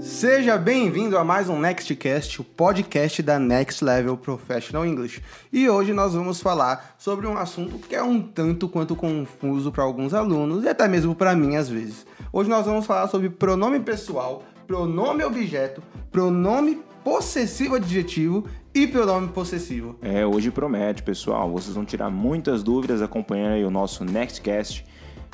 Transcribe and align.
Seja 0.00 0.58
bem-vindo 0.58 1.16
a 1.16 1.22
mais 1.22 1.48
um 1.48 1.58
Nextcast, 1.58 2.40
o 2.40 2.44
podcast 2.44 3.22
da 3.22 3.38
Next 3.38 3.84
Level 3.84 4.16
Professional 4.16 4.84
English. 4.84 5.22
E 5.52 5.68
hoje 5.68 5.92
nós 5.92 6.14
vamos 6.14 6.40
falar 6.40 6.96
sobre 6.98 7.26
um 7.26 7.38
assunto 7.38 7.78
que 7.78 7.94
é 7.94 8.02
um 8.02 8.20
tanto 8.20 8.68
quanto 8.68 8.96
confuso 8.96 9.70
para 9.70 9.84
alguns 9.84 10.12
alunos 10.12 10.64
e 10.64 10.68
até 10.68 10.88
mesmo 10.88 11.14
para 11.14 11.36
mim 11.36 11.56
às 11.56 11.68
vezes. 11.68 12.04
Hoje 12.32 12.50
nós 12.50 12.66
vamos 12.66 12.86
falar 12.86 13.06
sobre 13.06 13.30
pronome 13.30 13.78
pessoal, 13.78 14.42
pronome 14.66 15.22
objeto, 15.22 15.82
pronome 16.10 16.82
possessivo 17.04 17.76
adjetivo 17.76 18.44
e 18.74 18.86
pronome 18.88 19.28
possessivo. 19.28 19.96
É, 20.02 20.26
hoje 20.26 20.50
promete, 20.50 21.02
pessoal. 21.02 21.50
Vocês 21.50 21.74
vão 21.74 21.84
tirar 21.84 22.10
muitas 22.10 22.62
dúvidas 22.62 23.00
acompanhando 23.00 23.52
aí 23.52 23.64
o 23.64 23.70
nosso 23.70 24.04
Nextcast. 24.04 24.84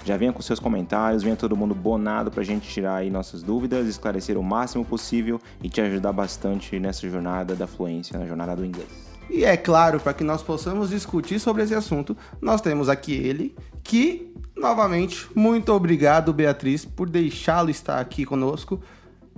Já 0.05 0.17
venha 0.17 0.33
com 0.33 0.41
seus 0.43 0.59
comentários, 0.59 1.23
venha 1.23 1.37
todo 1.37 1.57
mundo 1.57 1.75
bonado 1.75 2.31
pra 2.31 2.43
gente 2.43 2.69
tirar 2.69 2.97
aí 2.97 3.11
nossas 3.11 3.43
dúvidas, 3.43 3.87
esclarecer 3.87 4.39
o 4.39 4.43
máximo 4.43 4.85
possível 4.85 5.41
e 5.63 5.69
te 5.69 5.81
ajudar 5.81 6.13
bastante 6.13 6.79
nessa 6.79 7.09
jornada 7.09 7.55
da 7.55 7.67
fluência, 7.67 8.19
na 8.19 8.27
jornada 8.27 8.57
do 8.57 8.65
inglês. 8.65 8.89
E 9.29 9.45
é 9.45 9.57
claro, 9.57 10.01
para 10.01 10.15
que 10.15 10.25
nós 10.25 10.43
possamos 10.43 10.91
discutir 10.91 11.39
sobre 11.39 11.63
esse 11.63 11.75
assunto, 11.75 12.17
nós 12.41 12.61
temos 12.61 12.89
aqui 12.89 13.13
ele, 13.13 13.55
que, 13.85 14.35
novamente, 14.57 15.29
muito 15.35 15.73
obrigado, 15.73 16.33
Beatriz, 16.33 16.85
por 16.85 17.09
deixá-lo 17.09 17.71
estar 17.71 18.01
aqui 18.01 18.25
conosco. 18.25 18.81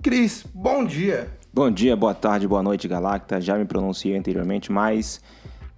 Cris, 0.00 0.46
bom 0.54 0.84
dia! 0.84 1.41
Bom 1.54 1.70
dia, 1.70 1.94
boa 1.94 2.14
tarde, 2.14 2.48
boa 2.48 2.62
noite, 2.62 2.88
Galacta. 2.88 3.38
Já 3.38 3.58
me 3.58 3.66
pronunciei 3.66 4.16
anteriormente, 4.16 4.72
mas 4.72 5.20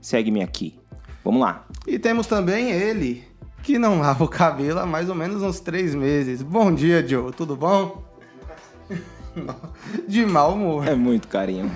segue-me 0.01 0.41
aqui. 0.41 0.79
Vamos 1.25 1.41
lá. 1.41 1.67
E 1.85 1.99
temos 1.99 2.29
também 2.29 2.71
ele, 2.71 3.25
que 3.61 3.77
não 3.77 3.99
lava 3.99 4.23
o 4.23 4.29
cabelo 4.29 4.79
há 4.79 4.87
mais 4.87 5.09
ou 5.09 5.17
menos 5.17 5.43
uns 5.43 5.59
três 5.59 5.93
meses. 5.93 6.43
Bom 6.43 6.73
dia, 6.73 7.05
Joe, 7.05 7.33
tudo 7.33 7.57
bom? 7.57 8.05
De 10.07 10.25
mau 10.25 10.55
humor. 10.55 10.87
É 10.87 10.95
muito 10.95 11.27
carinho. 11.27 11.69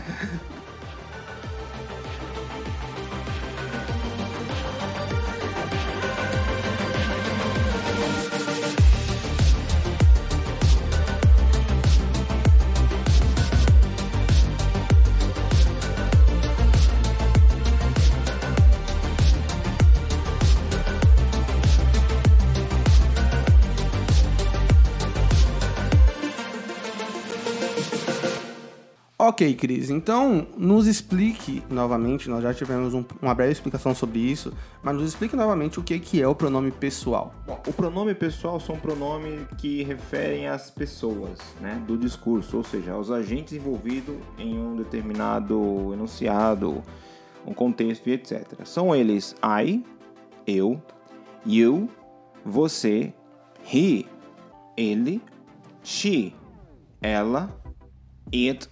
Ok, 29.39 29.55
Cris, 29.55 29.89
então 29.89 30.49
nos 30.57 30.89
explique 30.89 31.63
novamente, 31.71 32.29
nós 32.29 32.43
já 32.43 32.53
tivemos 32.53 32.93
um- 32.93 33.05
uma 33.23 33.33
breve 33.33 33.53
explicação 33.53 33.95
sobre 33.95 34.19
isso, 34.19 34.53
mas 34.83 34.97
nos 34.97 35.05
explique 35.09 35.37
novamente 35.37 35.79
o 35.79 35.83
que, 35.85 35.97
que 36.01 36.21
é 36.21 36.27
o 36.27 36.35
pronome 36.35 36.73
pessoal. 36.73 37.33
Bom, 37.47 37.63
o 37.65 37.73
pronome 37.73 38.17
pessoal 38.17 38.59
são 38.59 38.77
pronomes 38.77 39.43
que 39.57 39.85
referem 39.85 40.49
às 40.49 40.73
pessoas 40.73 41.39
né, 41.61 41.81
do 41.87 41.97
discurso, 41.97 42.57
ou 42.57 42.65
seja, 42.65 42.91
aos 42.95 43.13
agentes 43.13 43.53
envolvidos 43.53 44.17
em 44.39 44.59
um 44.59 44.75
determinado 44.75 45.93
enunciado, 45.93 46.83
um 47.47 47.55
contexto 47.55 48.09
e 48.09 48.15
etc. 48.15 48.43
São 48.65 48.93
eles 48.93 49.37
I, 49.65 49.85
eu, 50.49 50.83
you, 51.47 51.89
você, 52.45 53.15
he, 53.73 54.05
ele, 54.77 55.23
she, 55.85 56.35
ela, 57.01 57.57
it, 58.35 58.69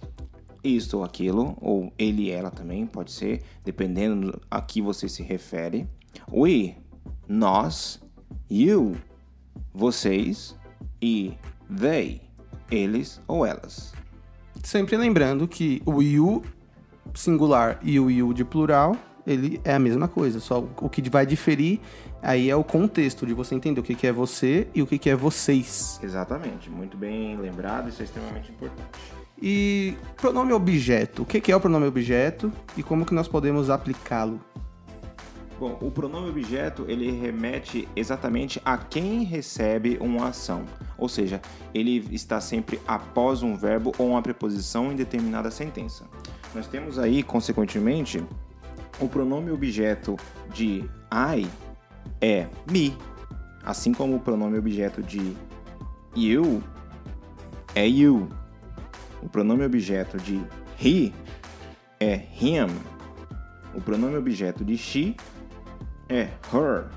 isto 0.63 0.97
ou 0.97 1.03
aquilo, 1.03 1.57
ou 1.61 1.91
ele 1.97 2.23
e 2.23 2.31
ela 2.31 2.51
também, 2.51 2.85
pode 2.85 3.11
ser, 3.11 3.41
dependendo 3.63 4.41
a 4.49 4.61
que 4.61 4.81
você 4.81 5.07
se 5.07 5.23
refere. 5.23 5.87
We, 6.31 6.75
nós, 7.27 8.01
you, 8.49 8.95
vocês 9.73 10.55
e 11.01 11.33
they, 11.79 12.21
eles 12.71 13.21
ou 13.27 13.45
elas. 13.45 13.93
Sempre 14.63 14.97
lembrando 14.97 15.47
que 15.47 15.81
o 15.85 16.01
you 16.01 16.43
singular 17.13 17.79
e 17.81 17.99
o 17.99 18.09
you 18.09 18.33
de 18.33 18.43
plural, 18.43 18.95
ele 19.25 19.59
é 19.63 19.73
a 19.73 19.79
mesma 19.79 20.07
coisa, 20.07 20.39
só 20.39 20.59
o 20.59 20.89
que 20.89 21.09
vai 21.09 21.25
diferir 21.25 21.79
aí 22.21 22.49
é 22.49 22.55
o 22.55 22.63
contexto 22.63 23.25
de 23.25 23.33
você 23.33 23.55
entender 23.55 23.79
o 23.79 23.83
que, 23.83 24.05
é 24.05 24.11
você 24.11 24.67
e 24.73 24.81
o 24.81 24.87
que 24.87 25.09
é 25.09 25.15
vocês. 25.15 25.99
Exatamente, 26.01 26.69
muito 26.69 26.97
bem 26.97 27.37
lembrado, 27.37 27.89
isso 27.89 28.01
é 28.01 28.05
extremamente 28.05 28.51
importante. 28.51 29.16
E 29.41 29.95
pronome 30.15 30.51
objeto, 30.51 31.21
o 31.21 31.25
que, 31.25 31.51
é 31.51 31.55
o 31.55 31.59
pronome 31.59 31.85
objeto 31.85 32.51
e 32.75 32.81
como 32.81 33.05
que 33.05 33.13
nós 33.13 33.27
podemos 33.27 33.69
aplicá-lo? 33.69 34.41
Bom, 35.59 35.77
o 35.81 35.89
pronome 35.89 36.29
objeto 36.29 36.85
ele 36.87 37.09
remete 37.11 37.87
exatamente 37.95 38.61
a 38.63 38.77
quem 38.77 39.23
recebe 39.23 39.97
uma 39.99 40.29
ação, 40.29 40.65
ou 40.97 41.09
seja, 41.09 41.41
ele 41.73 42.07
está 42.11 42.39
sempre 42.39 42.79
após 42.87 43.41
um 43.41 43.55
verbo 43.55 43.91
ou 43.97 44.09
uma 44.09 44.21
preposição 44.21 44.91
em 44.91 44.95
determinada 44.95 45.49
sentença. 45.49 46.05
Nós 46.53 46.67
temos 46.67 46.99
aí, 46.99 47.23
consequentemente, 47.23 48.23
o 48.99 49.07
pronome 49.07 49.49
objeto 49.51 50.15
de 50.53 50.83
I 51.11 51.47
é 52.21 52.47
me, 52.71 52.95
assim 53.63 53.93
como 53.93 54.15
o 54.15 54.19
pronome 54.19 54.59
objeto 54.59 55.01
de 55.01 55.35
you 56.15 56.61
é 57.77 57.87
you. 57.87 58.27
O 59.21 59.29
pronome 59.29 59.65
objeto 59.65 60.17
de 60.17 60.41
he 60.79 61.13
é 61.99 62.15
him. 62.15 62.67
O 63.75 63.81
pronome 63.81 64.15
objeto 64.15 64.63
de 64.63 64.77
she 64.77 65.15
é 66.09 66.29
her. 66.53 66.89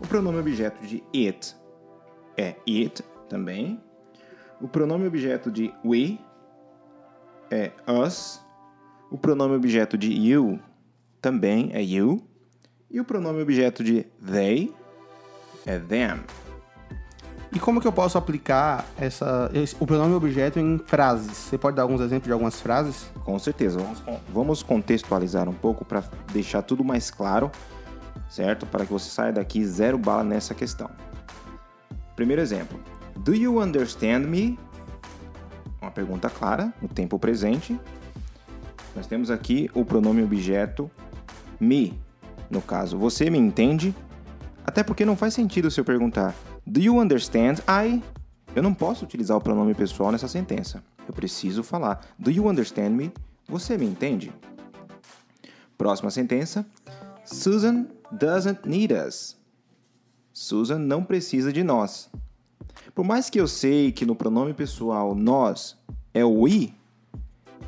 O 0.00 0.06
pronome 0.06 0.38
objeto 0.38 0.84
de 0.86 1.02
it 1.14 1.54
é 2.36 2.56
it 2.68 3.02
também. 3.28 3.80
O 4.60 4.68
pronome 4.68 5.06
objeto 5.06 5.50
de 5.50 5.72
we 5.84 6.18
é 7.50 7.70
us. 7.86 8.40
O 9.10 9.18
pronome 9.18 9.54
objeto 9.54 9.98
de 9.98 10.12
you 10.12 10.58
também 11.20 11.70
é 11.72 11.82
you. 11.82 12.26
E 12.90 13.00
o 13.00 13.04
pronome 13.04 13.42
objeto 13.42 13.84
de 13.84 14.04
they 14.24 14.72
é 15.66 15.78
them. 15.78 16.24
E 17.54 17.60
como 17.60 17.80
que 17.82 17.86
eu 17.86 17.92
posso 17.92 18.16
aplicar 18.16 18.86
essa, 18.98 19.50
esse- 19.52 19.76
o 19.78 19.86
pronome 19.86 20.14
objeto 20.14 20.58
em 20.58 20.78
frases? 20.78 21.36
Você 21.36 21.58
pode 21.58 21.76
dar 21.76 21.82
alguns 21.82 22.00
exemplos 22.00 22.24
de 22.26 22.32
algumas 22.32 22.60
frases? 22.60 23.10
Com 23.24 23.38
certeza. 23.38 23.78
Vamos, 23.78 24.02
vamos 24.32 24.62
contextualizar 24.62 25.48
um 25.48 25.52
pouco 25.52 25.84
para 25.84 26.02
deixar 26.32 26.62
tudo 26.62 26.82
mais 26.82 27.10
claro, 27.10 27.50
certo? 28.30 28.64
Para 28.64 28.86
que 28.86 28.92
você 28.92 29.10
saia 29.10 29.32
daqui 29.32 29.64
zero 29.66 29.98
bala 29.98 30.24
nessa 30.24 30.54
questão. 30.54 30.88
Primeiro 32.16 32.40
exemplo. 32.40 32.80
Do 33.16 33.34
you 33.34 33.60
understand 33.60 34.20
me? 34.20 34.58
Uma 35.80 35.90
pergunta 35.90 36.30
clara, 36.30 36.72
no 36.80 36.88
tempo 36.88 37.18
presente. 37.18 37.78
Nós 38.96 39.06
temos 39.06 39.30
aqui 39.30 39.70
o 39.74 39.84
pronome 39.84 40.22
objeto 40.22 40.90
me. 41.60 42.00
No 42.48 42.62
caso, 42.62 42.96
você 42.96 43.28
me 43.28 43.38
entende? 43.38 43.94
Até 44.64 44.82
porque 44.82 45.04
não 45.04 45.16
faz 45.16 45.34
sentido 45.34 45.70
se 45.70 45.78
eu 45.80 45.84
perguntar 45.84 46.34
Do 46.66 46.80
you 46.80 47.00
understand 47.00 47.56
I? 47.68 48.02
Eu 48.54 48.62
não 48.62 48.72
posso 48.72 49.04
utilizar 49.04 49.36
o 49.36 49.40
pronome 49.40 49.74
pessoal 49.74 50.12
nessa 50.12 50.28
sentença. 50.28 50.82
Eu 51.06 51.12
preciso 51.12 51.62
falar 51.62 52.06
Do 52.18 52.30
you 52.30 52.48
understand 52.48 52.90
me? 52.90 53.12
Você 53.48 53.76
me 53.76 53.84
entende? 53.84 54.32
Próxima 55.76 56.10
sentença. 56.10 56.64
Susan 57.24 57.86
doesn't 58.12 58.60
need 58.64 58.94
us. 58.94 59.36
Susan 60.32 60.78
não 60.78 61.02
precisa 61.02 61.52
de 61.52 61.64
nós. 61.64 62.08
Por 62.94 63.04
mais 63.04 63.28
que 63.28 63.40
eu 63.40 63.48
sei 63.48 63.90
que 63.90 64.06
no 64.06 64.14
pronome 64.14 64.54
pessoal 64.54 65.14
nós 65.14 65.76
é 66.14 66.24
o 66.24 66.42
we, 66.42 66.72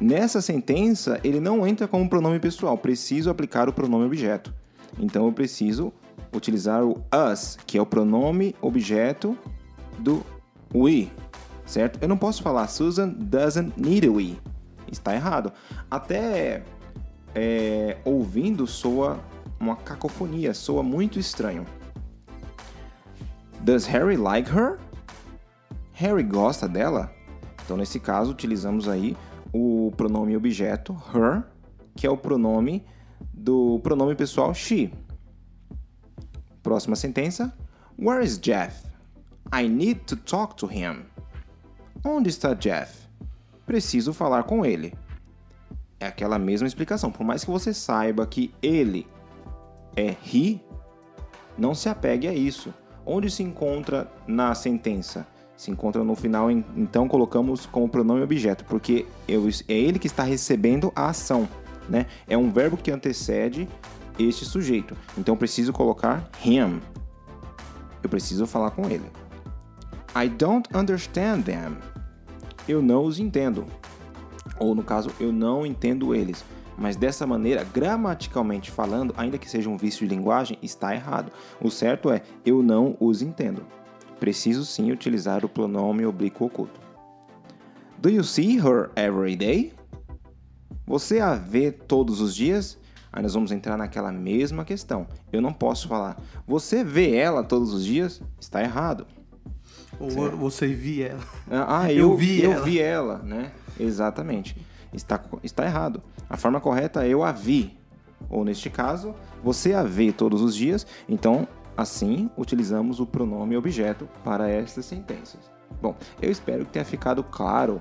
nessa 0.00 0.40
sentença 0.40 1.20
ele 1.24 1.40
não 1.40 1.66
entra 1.66 1.88
como 1.88 2.08
pronome 2.08 2.38
pessoal. 2.38 2.78
Preciso 2.78 3.28
aplicar 3.28 3.68
o 3.68 3.72
pronome 3.72 4.04
objeto. 4.04 4.54
Então 4.98 5.26
eu 5.26 5.32
preciso 5.32 5.92
utilizar 6.34 6.84
o 6.84 7.04
us, 7.32 7.58
que 7.66 7.78
é 7.78 7.82
o 7.82 7.86
pronome 7.86 8.54
objeto 8.60 9.36
do 9.98 10.24
we, 10.74 11.10
certo? 11.64 11.98
Eu 12.02 12.08
não 12.08 12.16
posso 12.16 12.42
falar 12.42 12.66
Susan 12.68 13.08
doesn't 13.08 13.72
need 13.76 14.06
a 14.06 14.10
we. 14.10 14.36
Está 14.90 15.14
errado. 15.14 15.52
Até 15.90 16.62
é, 17.34 17.96
ouvindo 18.04 18.66
soa 18.66 19.18
uma 19.58 19.76
cacofonia, 19.76 20.52
soa 20.52 20.82
muito 20.82 21.18
estranho. 21.18 21.64
Does 23.60 23.86
Harry 23.86 24.16
like 24.16 24.50
her? 24.50 24.78
Harry 25.92 26.22
gosta 26.22 26.68
dela? 26.68 27.10
Então, 27.64 27.76
nesse 27.76 27.98
caso, 27.98 28.30
utilizamos 28.30 28.88
aí 28.88 29.16
o 29.52 29.90
pronome 29.96 30.36
objeto 30.36 30.92
her 31.14 31.44
que 31.94 32.06
é 32.06 32.10
o 32.10 32.16
pronome 32.16 32.84
do 33.32 33.78
pronome 33.82 34.14
pessoal 34.14 34.52
she. 34.54 34.92
Próxima 36.74 36.96
sentença. 36.96 37.54
Where 37.96 38.24
is 38.24 38.36
Jeff? 38.36 38.84
I 39.52 39.68
need 39.68 40.00
to 40.06 40.16
talk 40.16 40.56
to 40.56 40.66
him. 40.66 41.04
Onde 42.04 42.28
está 42.28 42.52
Jeff? 42.52 43.06
Preciso 43.64 44.12
falar 44.12 44.42
com 44.42 44.66
ele. 44.66 44.92
É 46.00 46.08
aquela 46.08 46.36
mesma 46.36 46.66
explicação. 46.66 47.12
Por 47.12 47.24
mais 47.24 47.44
que 47.44 47.50
você 47.52 47.72
saiba 47.72 48.26
que 48.26 48.52
ele 48.60 49.06
é 49.94 50.16
he, 50.26 50.58
não 51.56 51.76
se 51.76 51.88
apegue 51.88 52.26
a 52.26 52.34
isso. 52.34 52.74
Onde 53.06 53.30
se 53.30 53.44
encontra 53.44 54.10
na 54.26 54.52
sentença? 54.56 55.24
Se 55.56 55.70
encontra 55.70 56.02
no 56.02 56.16
final, 56.16 56.50
então 56.50 57.06
colocamos 57.06 57.66
como 57.66 57.88
pronome 57.88 58.20
objeto, 58.20 58.64
porque 58.64 59.06
é 59.28 59.72
ele 59.72 60.00
que 60.00 60.08
está 60.08 60.24
recebendo 60.24 60.92
a 60.96 61.10
ação. 61.10 61.48
Né? 61.88 62.06
É 62.26 62.36
um 62.36 62.50
verbo 62.50 62.76
que 62.76 62.90
antecede 62.90 63.68
este 64.18 64.44
sujeito. 64.44 64.96
Então 65.16 65.36
preciso 65.36 65.72
colocar 65.72 66.28
him. 66.44 66.80
Eu 68.02 68.08
preciso 68.08 68.46
falar 68.46 68.70
com 68.70 68.88
ele. 68.88 69.10
I 70.16 70.28
don't 70.28 70.68
understand 70.74 71.42
them. 71.42 71.76
Eu 72.68 72.80
não 72.80 73.04
os 73.04 73.18
entendo. 73.18 73.66
Ou 74.58 74.74
no 74.74 74.82
caso, 74.82 75.10
eu 75.18 75.32
não 75.32 75.66
entendo 75.66 76.14
eles. 76.14 76.44
Mas 76.76 76.96
dessa 76.96 77.26
maneira, 77.26 77.64
gramaticalmente 77.64 78.70
falando, 78.70 79.14
ainda 79.16 79.38
que 79.38 79.48
seja 79.48 79.70
um 79.70 79.76
vício 79.76 80.06
de 80.06 80.14
linguagem, 80.14 80.58
está 80.62 80.94
errado. 80.94 81.30
O 81.60 81.70
certo 81.70 82.10
é 82.10 82.22
eu 82.44 82.62
não 82.62 82.96
os 83.00 83.22
entendo. 83.22 83.64
Preciso 84.18 84.64
sim 84.64 84.90
utilizar 84.90 85.44
o 85.44 85.48
pronome 85.48 86.04
oblíquo 86.04 86.46
oculto. 86.46 86.80
Do 87.98 88.10
you 88.10 88.24
see 88.24 88.58
her 88.58 88.90
every 88.96 89.36
day? 89.36 89.72
Você 90.86 91.20
a 91.20 91.34
vê 91.34 91.72
todos 91.72 92.20
os 92.20 92.34
dias? 92.34 92.78
Aí 93.14 93.22
nós 93.22 93.32
vamos 93.32 93.52
entrar 93.52 93.76
naquela 93.76 94.10
mesma 94.10 94.64
questão. 94.64 95.06
Eu 95.32 95.40
não 95.40 95.52
posso 95.52 95.86
falar, 95.86 96.20
você 96.44 96.82
vê 96.82 97.14
ela 97.14 97.44
todos 97.44 97.72
os 97.72 97.84
dias? 97.84 98.20
Está 98.40 98.60
errado. 98.60 99.06
Ou 100.00 100.10
certo? 100.10 100.36
você 100.36 100.66
vi 100.66 101.00
ela. 101.00 101.20
Ah, 101.48 101.82
ah 101.82 101.92
eu, 101.94 102.10
eu, 102.10 102.16
vi 102.16 102.42
eu 102.42 102.50
ela. 102.50 102.64
vi 102.64 102.80
ela, 102.80 103.18
né? 103.18 103.52
Exatamente. 103.78 104.56
Está, 104.92 105.22
está 105.44 105.64
errado. 105.64 106.02
A 106.28 106.36
forma 106.36 106.60
correta 106.60 107.06
é 107.06 107.08
eu 107.10 107.22
a 107.22 107.30
vi. 107.30 107.78
Ou 108.28 108.44
neste 108.44 108.68
caso, 108.68 109.14
você 109.44 109.74
a 109.74 109.84
vê 109.84 110.10
todos 110.10 110.42
os 110.42 110.56
dias. 110.56 110.84
Então, 111.08 111.46
assim, 111.76 112.28
utilizamos 112.36 112.98
o 112.98 113.06
pronome 113.06 113.56
objeto 113.56 114.08
para 114.24 114.50
estas 114.50 114.86
sentenças. 114.86 115.38
Bom, 115.80 115.94
eu 116.20 116.32
espero 116.32 116.64
que 116.66 116.72
tenha 116.72 116.84
ficado 116.84 117.22
claro 117.22 117.80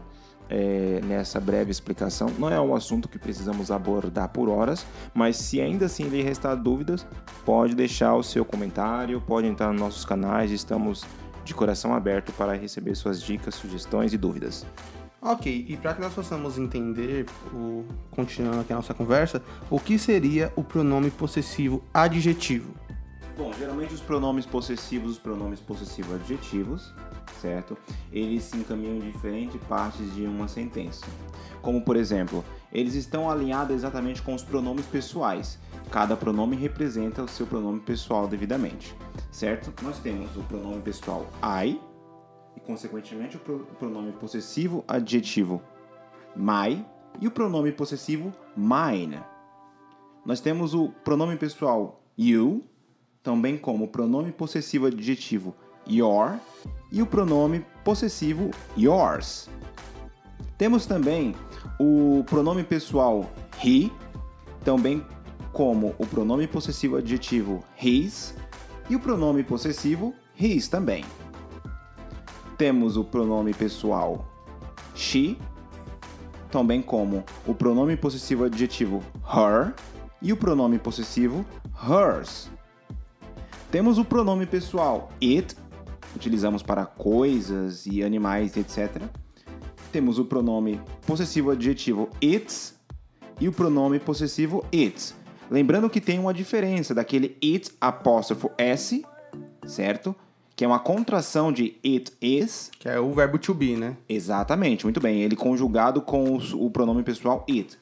é, 0.50 1.02
nessa 1.04 1.40
breve 1.40 1.72
explicação. 1.72 2.30
Não 2.38 2.50
é 2.50 2.60
um 2.60 2.76
assunto 2.76 3.08
que 3.08 3.18
precisamos 3.18 3.72
abordar 3.72 4.30
por 4.30 4.50
horas, 4.50 4.86
mas 5.14 5.38
se 5.38 5.62
ainda 5.62 5.86
assim 5.86 6.04
lhe 6.04 6.22
restar 6.22 6.56
dúvidas, 6.56 7.06
pode 7.46 7.76
deixar 7.76 8.16
o 8.16 8.24
seu 8.24 8.44
comentário, 8.44 9.22
pode 9.22 9.48
entrar 9.48 9.72
nos 9.72 9.82
nossos 9.82 10.06
canais, 10.06 10.52
estamos 10.52 11.04
de 11.44 11.54
coração 11.54 11.94
aberto 11.94 12.32
para 12.34 12.54
receber 12.54 12.96
suas 12.96 13.22
dicas, 13.22 13.56
sugestões 13.56 14.14
e 14.14 14.18
dúvidas. 14.18 14.66
Ok, 15.22 15.66
e 15.70 15.78
para 15.78 15.94
que 15.94 16.02
nós 16.02 16.14
possamos 16.14 16.58
entender, 16.58 17.26
o, 17.54 17.86
continuando 18.12 18.60
aqui 18.60 18.74
a 18.74 18.76
nossa 18.76 18.94
conversa, 18.94 19.42
o 19.70 19.80
que 19.80 19.98
seria 19.98 20.52
o 20.54 20.64
pronome 20.64 21.10
possessivo 21.10 21.82
adjetivo? 21.94 22.74
Bom, 23.38 23.52
geralmente 23.58 23.94
os 23.94 24.02
pronomes 24.02 24.46
possessivos, 24.46 25.14
os 25.14 25.18
pronomes 25.18 25.62
possessivos 25.62 26.14
adjetivos, 26.16 26.94
certo? 27.42 27.78
Eles 28.12 28.44
se 28.44 28.58
encaminham 28.58 28.98
em 28.98 29.12
diferentes 29.12 29.62
partes 29.64 30.14
de 30.14 30.24
uma 30.26 30.48
sentença. 30.48 31.06
Como, 31.62 31.82
por 31.82 31.96
exemplo, 31.96 32.44
eles 32.72 32.94
estão 32.94 33.30
alinhados 33.30 33.76
exatamente 33.76 34.22
com 34.22 34.34
os 34.34 34.44
pronomes 34.44 34.86
pessoais. 34.86 35.60
Cada 35.92 36.16
pronome 36.16 36.56
representa 36.56 37.24
o 37.24 37.28
seu 37.28 37.46
pronome 37.46 37.80
pessoal 37.80 38.28
devidamente, 38.28 38.96
certo? 39.32 39.74
Nós 39.84 40.00
temos 40.00 40.36
o 40.36 40.44
pronome 40.44 40.82
pessoal 40.82 41.28
I 41.42 41.80
e, 42.56 42.60
consequentemente, 42.60 43.38
o 43.38 43.40
pronome 43.40 44.12
possessivo 44.14 44.84
adjetivo 44.88 45.62
my 46.36 46.84
e 47.22 47.28
o 47.28 47.32
pronome 47.32 47.72
possessivo 47.72 48.34
mine. 48.56 49.20
Nós 50.26 50.40
temos 50.40 50.74
o 50.74 50.90
pronome 51.04 51.36
pessoal 51.38 52.02
you 52.18 52.64
também 53.22 53.58
como 53.58 53.88
pronome 53.88 54.32
possessivo 54.32 54.88
adjetivo 54.88 55.56
your 55.88 56.40
e 56.92 57.02
o 57.02 57.06
pronome 57.06 57.66
possessivo 57.84 58.52
yours. 58.78 59.50
Temos 60.58 60.86
também 60.86 61.36
o 61.80 62.24
pronome 62.26 62.64
pessoal 62.64 63.30
he, 63.64 63.92
também 64.64 65.06
como 65.52 65.96
o 65.98 66.06
pronome 66.06 66.48
possessivo 66.48 66.98
adjetivo 66.98 67.64
his 67.82 68.36
e 68.90 68.96
o 68.96 69.00
pronome 69.00 69.44
possessivo 69.44 70.14
his 70.40 70.68
também. 70.68 71.04
Temos 72.58 72.98
o 72.98 73.04
pronome 73.04 73.54
pessoal 73.54 74.26
she, 74.96 75.38
também 76.52 76.82
como 76.82 77.24
o 77.48 77.54
pronome 77.54 77.98
possessivo 77.98 78.46
adjetivo 78.46 79.04
her 79.26 79.74
e 80.22 80.32
o 80.32 80.38
pronome 80.38 80.78
possessivo 80.78 81.46
hers. 81.88 82.50
Temos 83.72 83.98
o 83.98 84.06
pronome 84.06 84.46
pessoal 84.46 85.10
it, 85.22 85.56
utilizamos 86.16 86.64
para 86.64 86.86
coisas 86.86 87.86
e 87.86 88.04
animais, 88.04 88.56
etc. 88.58 89.02
Temos 89.92 90.20
o 90.20 90.26
pronome 90.26 90.80
possessivo 91.06 91.52
adjetivo 91.52 92.10
its 92.22 92.76
e 93.40 93.48
o 93.48 93.52
pronome 93.52 94.00
possessivo 94.00 94.66
its. 94.72 95.16
Lembrando 95.50 95.90
que 95.90 96.02
tem 96.02 96.20
uma 96.20 96.34
diferença 96.34 96.94
daquele 96.94 97.38
it 97.44 97.72
apóstrofo 97.80 98.52
s, 98.58 99.06
certo? 99.66 100.16
Que 100.56 100.64
é 100.64 100.68
uma 100.68 100.80
contração 100.80 101.52
de 101.52 101.76
it 101.86 102.12
is. 102.22 102.72
Que 102.80 102.90
é 102.90 103.00
o 103.00 103.12
verbo 103.12 103.38
to 103.38 103.54
be, 103.54 103.76
né? 103.76 103.98
Exatamente, 104.08 104.86
muito 104.86 105.00
bem. 105.00 105.22
Ele 105.22 105.36
conjugado 105.36 106.02
com 106.02 106.36
o 106.36 106.70
pronome 106.72 107.04
pessoal 107.04 107.46
it 107.50 107.78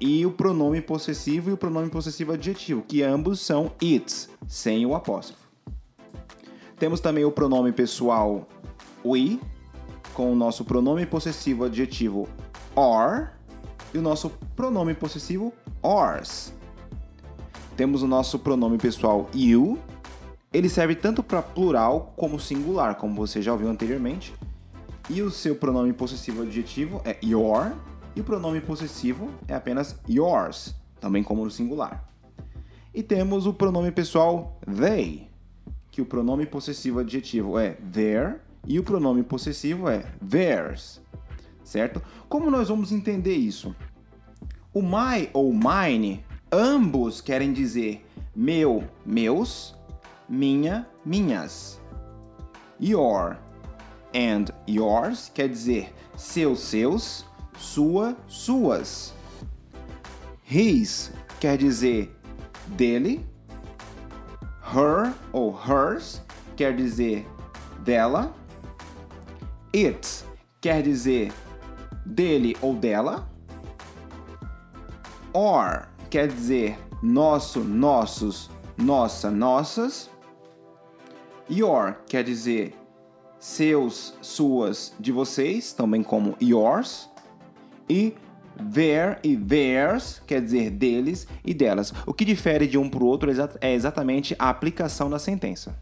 e 0.00 0.26
o 0.26 0.32
pronome 0.32 0.80
possessivo 0.80 1.50
e 1.50 1.52
o 1.52 1.56
pronome 1.56 1.88
possessivo 1.88 2.32
adjetivo, 2.32 2.82
que 2.82 3.04
ambos 3.04 3.38
são 3.38 3.70
its, 3.80 4.28
sem 4.48 4.84
o 4.84 4.96
apóstrofo. 4.96 5.41
Temos 6.82 6.98
também 6.98 7.24
o 7.24 7.30
pronome 7.30 7.70
pessoal 7.70 8.44
we, 9.04 9.38
com 10.12 10.32
o 10.32 10.34
nosso 10.34 10.64
pronome 10.64 11.06
possessivo 11.06 11.62
adjetivo 11.62 12.28
or 12.74 13.30
e 13.94 13.98
o 13.98 14.02
nosso 14.02 14.28
pronome 14.56 14.92
possessivo 14.92 15.52
ors. 15.80 16.52
Temos 17.76 18.02
o 18.02 18.08
nosso 18.08 18.36
pronome 18.36 18.78
pessoal 18.78 19.30
you, 19.32 19.78
ele 20.52 20.68
serve 20.68 20.96
tanto 20.96 21.22
para 21.22 21.40
plural 21.40 22.12
como 22.16 22.40
singular, 22.40 22.96
como 22.96 23.14
você 23.14 23.40
já 23.40 23.52
ouviu 23.52 23.68
anteriormente. 23.68 24.34
E 25.08 25.22
o 25.22 25.30
seu 25.30 25.54
pronome 25.54 25.92
possessivo 25.92 26.42
adjetivo 26.42 27.00
é 27.04 27.16
your 27.22 27.76
e 28.16 28.20
o 28.20 28.24
pronome 28.24 28.60
possessivo 28.60 29.30
é 29.46 29.54
apenas 29.54 29.94
yours, 30.08 30.74
também 31.00 31.22
como 31.22 31.44
no 31.44 31.50
singular. 31.52 32.08
E 32.92 33.04
temos 33.04 33.46
o 33.46 33.54
pronome 33.54 33.92
pessoal 33.92 34.58
they, 34.66 35.30
que 35.92 36.00
o 36.00 36.06
pronome 36.06 36.46
possessivo 36.46 37.00
adjetivo 37.00 37.58
é 37.58 37.74
their 37.92 38.40
e 38.66 38.78
o 38.78 38.82
pronome 38.82 39.22
possessivo 39.22 39.88
é 39.90 40.04
theirs, 40.26 41.02
certo? 41.62 42.02
Como 42.30 42.50
nós 42.50 42.68
vamos 42.68 42.90
entender 42.90 43.34
isso? 43.34 43.76
O 44.72 44.80
my 44.80 45.28
ou 45.34 45.52
mine, 45.52 46.24
ambos 46.50 47.20
querem 47.20 47.52
dizer 47.52 48.06
meu, 48.34 48.82
meus, 49.04 49.76
minha, 50.26 50.88
minhas. 51.04 51.78
Your 52.80 53.36
and 54.14 54.46
yours 54.66 55.30
quer 55.34 55.48
dizer 55.50 55.92
seus, 56.16 56.60
seus, 56.60 57.26
sua, 57.58 58.16
suas. 58.26 59.12
His 60.50 61.12
quer 61.38 61.58
dizer 61.58 62.16
dele. 62.68 63.31
Her 64.72 65.12
ou 65.32 65.52
hers 65.52 66.22
quer 66.56 66.74
dizer 66.74 67.26
dela. 67.80 68.32
It 69.74 70.24
quer 70.60 70.82
dizer 70.82 71.32
dele 72.06 72.56
ou 72.62 72.74
dela. 72.74 73.28
Or 75.34 75.88
quer 76.08 76.28
dizer 76.28 76.78
nosso, 77.02 77.60
nossos, 77.60 78.50
nossa, 78.78 79.30
nossas. 79.30 80.10
Your 81.50 81.96
quer 82.06 82.24
dizer 82.24 82.74
seus, 83.38 84.14
suas, 84.22 84.94
de 85.00 85.10
vocês, 85.10 85.72
também 85.72 86.02
como 86.02 86.36
yours. 86.40 87.10
E 87.90 88.14
their 88.72 89.18
e 89.22 89.36
theirs 89.36 90.22
quer 90.26 90.40
dizer 90.40 90.70
deles 90.70 91.26
e 91.44 91.54
delas. 91.54 91.92
O 92.06 92.12
que 92.12 92.24
difere 92.24 92.66
de 92.66 92.78
um 92.78 92.88
para 92.88 93.02
o 93.02 93.06
outro 93.06 93.30
é 93.60 93.74
exatamente 93.74 94.34
a 94.38 94.48
aplicação 94.48 95.08
da 95.08 95.18
sentença. 95.18 95.76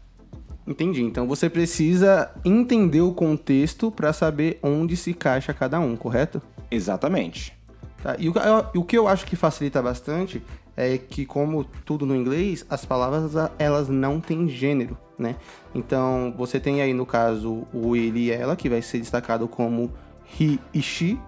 Entendi. 0.65 1.01
Então 1.01 1.27
você 1.27 1.49
precisa 1.49 2.31
entender 2.45 3.01
o 3.01 3.13
contexto 3.13 3.91
para 3.91 4.13
saber 4.13 4.59
onde 4.61 4.95
se 4.95 5.11
encaixa 5.11 5.53
cada 5.53 5.79
um, 5.79 5.95
correto? 5.95 6.41
Exatamente. 6.69 7.53
Tá? 8.01 8.15
E 8.17 8.29
o, 8.29 8.33
o 8.75 8.83
que 8.83 8.97
eu 8.97 9.07
acho 9.07 9.25
que 9.25 9.35
facilita 9.35 9.81
bastante 9.81 10.41
é 10.75 10.97
que, 10.97 11.25
como 11.25 11.63
tudo 11.63 12.05
no 12.05 12.15
inglês, 12.15 12.65
as 12.69 12.85
palavras 12.85 13.33
elas 13.59 13.89
não 13.89 14.19
têm 14.19 14.47
gênero, 14.47 14.97
né? 15.17 15.35
Então, 15.75 16.33
você 16.37 16.59
tem 16.59 16.81
aí, 16.81 16.93
no 16.93 17.05
caso, 17.05 17.67
o 17.73 17.95
ele 17.95 18.21
e 18.21 18.31
ela, 18.31 18.55
que 18.55 18.69
vai 18.69 18.81
ser 18.81 18.99
destacado 18.99 19.47
como 19.47 19.91
he 20.39 20.57
e 20.73 20.81
she. 20.81 21.19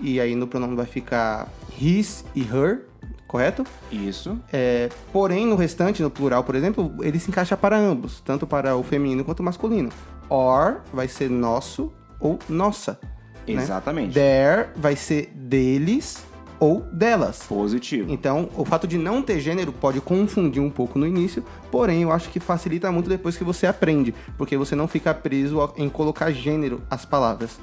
E 0.00 0.20
aí 0.20 0.34
no 0.34 0.46
pronome 0.46 0.76
vai 0.76 0.86
ficar 0.86 1.48
his 1.80 2.24
e 2.34 2.42
her, 2.42 2.86
correto? 3.26 3.64
Isso. 3.90 4.38
É, 4.52 4.88
porém, 5.12 5.46
no 5.46 5.56
restante, 5.56 6.02
no 6.02 6.10
plural, 6.10 6.44
por 6.44 6.54
exemplo, 6.54 6.94
ele 7.02 7.18
se 7.18 7.30
encaixa 7.30 7.56
para 7.56 7.76
ambos, 7.76 8.20
tanto 8.20 8.46
para 8.46 8.76
o 8.76 8.82
feminino 8.82 9.24
quanto 9.24 9.40
o 9.40 9.44
masculino. 9.44 9.90
Or 10.28 10.82
vai 10.92 11.08
ser 11.08 11.28
nosso 11.30 11.92
ou 12.20 12.38
nossa. 12.48 12.98
né? 13.46 13.62
Exatamente. 13.62 14.14
Their 14.14 14.70
vai 14.76 14.94
ser 14.96 15.32
deles 15.34 16.24
ou 16.60 16.80
delas. 16.92 17.44
Positivo. 17.44 18.10
Então, 18.12 18.48
o 18.56 18.64
fato 18.64 18.86
de 18.86 18.98
não 18.98 19.22
ter 19.22 19.40
gênero 19.40 19.72
pode 19.72 20.00
confundir 20.00 20.62
um 20.62 20.70
pouco 20.70 20.98
no 20.98 21.06
início, 21.06 21.44
porém, 21.70 22.02
eu 22.02 22.12
acho 22.12 22.28
que 22.30 22.40
facilita 22.40 22.90
muito 22.90 23.08
depois 23.08 23.36
que 23.36 23.44
você 23.44 23.66
aprende, 23.66 24.14
porque 24.36 24.56
você 24.56 24.74
não 24.74 24.88
fica 24.88 25.14
preso 25.14 25.72
em 25.76 25.88
colocar 25.88 26.32
gênero 26.32 26.82
às 26.90 27.04
palavras. 27.04 27.58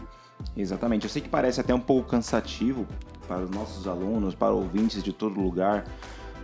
Exatamente. 0.56 1.04
Eu 1.04 1.10
sei 1.10 1.22
que 1.22 1.30
parece 1.30 1.60
até 1.60 1.74
um 1.74 1.80
pouco 1.80 2.10
cansativo 2.10 2.86
para 3.28 3.44
os 3.44 3.50
nossos 3.50 3.88
alunos, 3.88 4.36
para 4.36 4.52
ouvintes 4.52 5.04
de 5.04 5.12
todo 5.12 5.40
lugar 5.40 5.86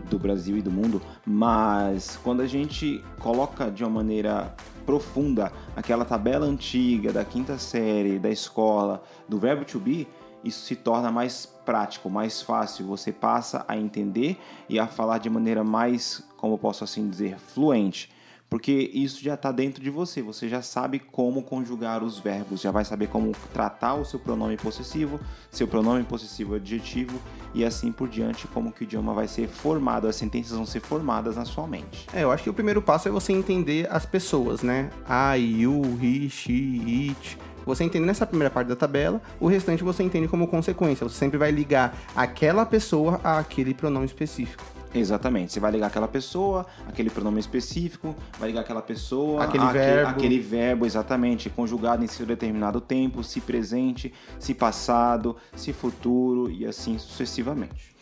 do 0.09 0.17
Brasil 0.17 0.57
e 0.57 0.61
do 0.61 0.71
mundo, 0.71 1.01
mas 1.25 2.19
quando 2.23 2.41
a 2.41 2.47
gente 2.47 3.03
coloca 3.19 3.69
de 3.69 3.83
uma 3.83 3.91
maneira 3.91 4.55
profunda 4.85 5.51
aquela 5.75 6.03
tabela 6.03 6.45
antiga 6.45 7.13
da 7.13 7.23
quinta 7.23 7.57
série 7.57 8.17
da 8.17 8.29
escola, 8.29 9.03
do 9.29 9.37
verbo 9.37 9.63
to 9.63 9.79
be, 9.79 10.07
isso 10.43 10.65
se 10.65 10.75
torna 10.75 11.11
mais 11.11 11.45
prático, 11.45 12.09
mais 12.09 12.41
fácil. 12.41 12.87
Você 12.87 13.11
passa 13.11 13.63
a 13.67 13.77
entender 13.77 14.39
e 14.67 14.79
a 14.79 14.87
falar 14.87 15.19
de 15.19 15.29
maneira 15.29 15.63
mais, 15.63 16.23
como 16.35 16.57
posso 16.57 16.83
assim 16.83 17.07
dizer, 17.07 17.37
fluente. 17.37 18.09
Porque 18.51 18.91
isso 18.93 19.23
já 19.23 19.35
está 19.35 19.49
dentro 19.49 19.81
de 19.81 19.89
você, 19.89 20.21
você 20.21 20.49
já 20.49 20.61
sabe 20.61 20.99
como 20.99 21.41
conjugar 21.41 22.03
os 22.03 22.19
verbos, 22.19 22.59
já 22.59 22.69
vai 22.69 22.83
saber 22.83 23.07
como 23.07 23.31
tratar 23.53 23.93
o 23.93 24.03
seu 24.03 24.19
pronome 24.19 24.57
possessivo, 24.57 25.21
seu 25.49 25.65
pronome 25.65 26.03
possessivo 26.03 26.55
adjetivo 26.55 27.17
e 27.53 27.63
assim 27.63 27.93
por 27.93 28.09
diante, 28.09 28.49
como 28.49 28.69
que 28.69 28.81
o 28.81 28.83
idioma 28.83 29.13
vai 29.13 29.25
ser 29.25 29.47
formado, 29.47 30.05
as 30.05 30.17
sentenças 30.17 30.57
vão 30.57 30.65
ser 30.65 30.81
formadas 30.81 31.37
na 31.37 31.45
sua 31.45 31.65
mente. 31.65 32.05
É, 32.11 32.23
eu 32.23 32.31
acho 32.31 32.43
que 32.43 32.49
o 32.49 32.53
primeiro 32.53 32.81
passo 32.81 33.07
é 33.07 33.11
você 33.11 33.31
entender 33.31 33.87
as 33.89 34.05
pessoas, 34.05 34.61
né? 34.61 34.89
I, 35.07 35.61
you, 35.61 35.81
he, 36.01 36.29
she, 36.29 37.07
it. 37.09 37.37
Você 37.65 37.85
entende 37.85 38.05
nessa 38.05 38.25
primeira 38.25 38.49
parte 38.49 38.67
da 38.67 38.75
tabela, 38.75 39.21
o 39.39 39.47
restante 39.47 39.81
você 39.81 40.03
entende 40.03 40.27
como 40.27 40.45
consequência. 40.45 41.07
Você 41.07 41.15
sempre 41.15 41.37
vai 41.37 41.51
ligar 41.51 41.97
aquela 42.13 42.65
pessoa 42.65 43.21
àquele 43.23 43.73
pronome 43.73 44.07
específico. 44.07 44.70
Exatamente, 44.93 45.53
você 45.53 45.59
vai 45.59 45.71
ligar 45.71 45.87
aquela 45.87 46.07
pessoa, 46.07 46.65
aquele 46.85 47.09
pronome 47.09 47.39
específico, 47.39 48.13
vai 48.37 48.49
ligar 48.49 48.61
aquela 48.61 48.81
pessoa, 48.81 49.43
Aquele 49.45 49.63
aque- 49.63 49.73
verbo. 49.77 50.09
aquele 50.09 50.39
verbo, 50.39 50.85
exatamente, 50.85 51.49
conjugado 51.49 52.03
em 52.03 52.07
seu 52.07 52.25
determinado 52.25 52.81
tempo, 52.81 53.23
se 53.23 53.39
presente, 53.39 54.13
se 54.37 54.53
passado, 54.53 55.37
se 55.55 55.71
futuro 55.71 56.51
e 56.51 56.65
assim 56.65 56.97
sucessivamente. 56.97 57.95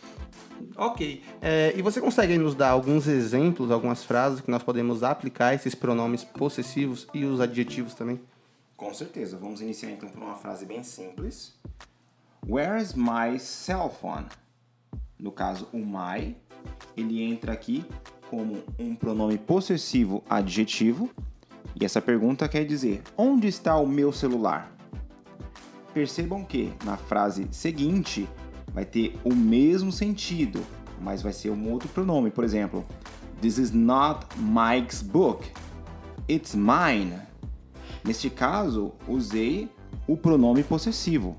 Ok. 0.76 1.22
É, 1.40 1.72
e 1.76 1.80
você 1.80 2.00
consegue 2.00 2.36
nos 2.36 2.54
dar 2.56 2.70
alguns 2.70 3.06
exemplos, 3.06 3.70
algumas 3.70 4.02
frases 4.04 4.40
que 4.40 4.50
nós 4.50 4.62
podemos 4.62 5.02
aplicar 5.04 5.54
esses 5.54 5.74
pronomes 5.74 6.24
possessivos 6.24 7.06
e 7.14 7.24
os 7.24 7.40
adjetivos 7.40 7.94
também? 7.94 8.20
Com 8.76 8.92
certeza. 8.92 9.38
Vamos 9.38 9.60
iniciar 9.60 9.90
então 9.90 10.08
por 10.08 10.20
uma 10.22 10.34
frase 10.34 10.66
bem 10.66 10.82
simples. 10.82 11.54
Where's 12.46 12.94
my 12.94 13.38
cell 13.38 13.88
phone? 13.90 14.26
No 15.18 15.30
caso, 15.30 15.68
o 15.72 15.78
my, 15.78 16.34
ele 16.96 17.22
entra 17.22 17.52
aqui 17.52 17.84
como 18.28 18.58
um 18.78 18.94
pronome 18.94 19.38
possessivo 19.38 20.22
adjetivo. 20.28 21.10
E 21.80 21.84
essa 21.84 22.00
pergunta 22.00 22.48
quer 22.48 22.64
dizer: 22.64 23.02
onde 23.16 23.48
está 23.48 23.76
o 23.76 23.86
meu 23.86 24.12
celular? 24.12 24.72
Percebam 25.92 26.44
que 26.44 26.72
na 26.84 26.96
frase 26.96 27.48
seguinte 27.50 28.28
vai 28.72 28.84
ter 28.84 29.18
o 29.24 29.34
mesmo 29.34 29.90
sentido, 29.90 30.60
mas 31.00 31.22
vai 31.22 31.32
ser 31.32 31.50
um 31.50 31.70
outro 31.70 31.88
pronome. 31.88 32.30
Por 32.30 32.44
exemplo, 32.44 32.86
This 33.40 33.56
is 33.56 33.72
not 33.72 34.26
Mike's 34.36 35.00
book. 35.00 35.50
It's 36.28 36.54
mine. 36.54 37.18
Neste 38.04 38.28
caso, 38.28 38.92
usei 39.08 39.68
o 40.06 40.14
pronome 40.14 40.62
possessivo. 40.62 41.38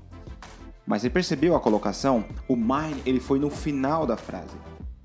Mas 0.84 1.02
você 1.02 1.10
percebeu 1.10 1.54
a 1.54 1.60
colocação? 1.60 2.24
O 2.48 2.56
mine 2.56 3.00
ele 3.06 3.20
foi 3.20 3.38
no 3.38 3.48
final 3.50 4.04
da 4.04 4.16
frase, 4.16 4.56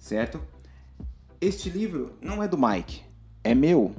certo? 0.08 0.40
Este 1.40 1.70
livro 1.70 2.14
não 2.22 2.42
é 2.42 2.48
do 2.48 2.58
Mike, 2.58 3.04
é 3.44 3.54
meu. 3.54 3.94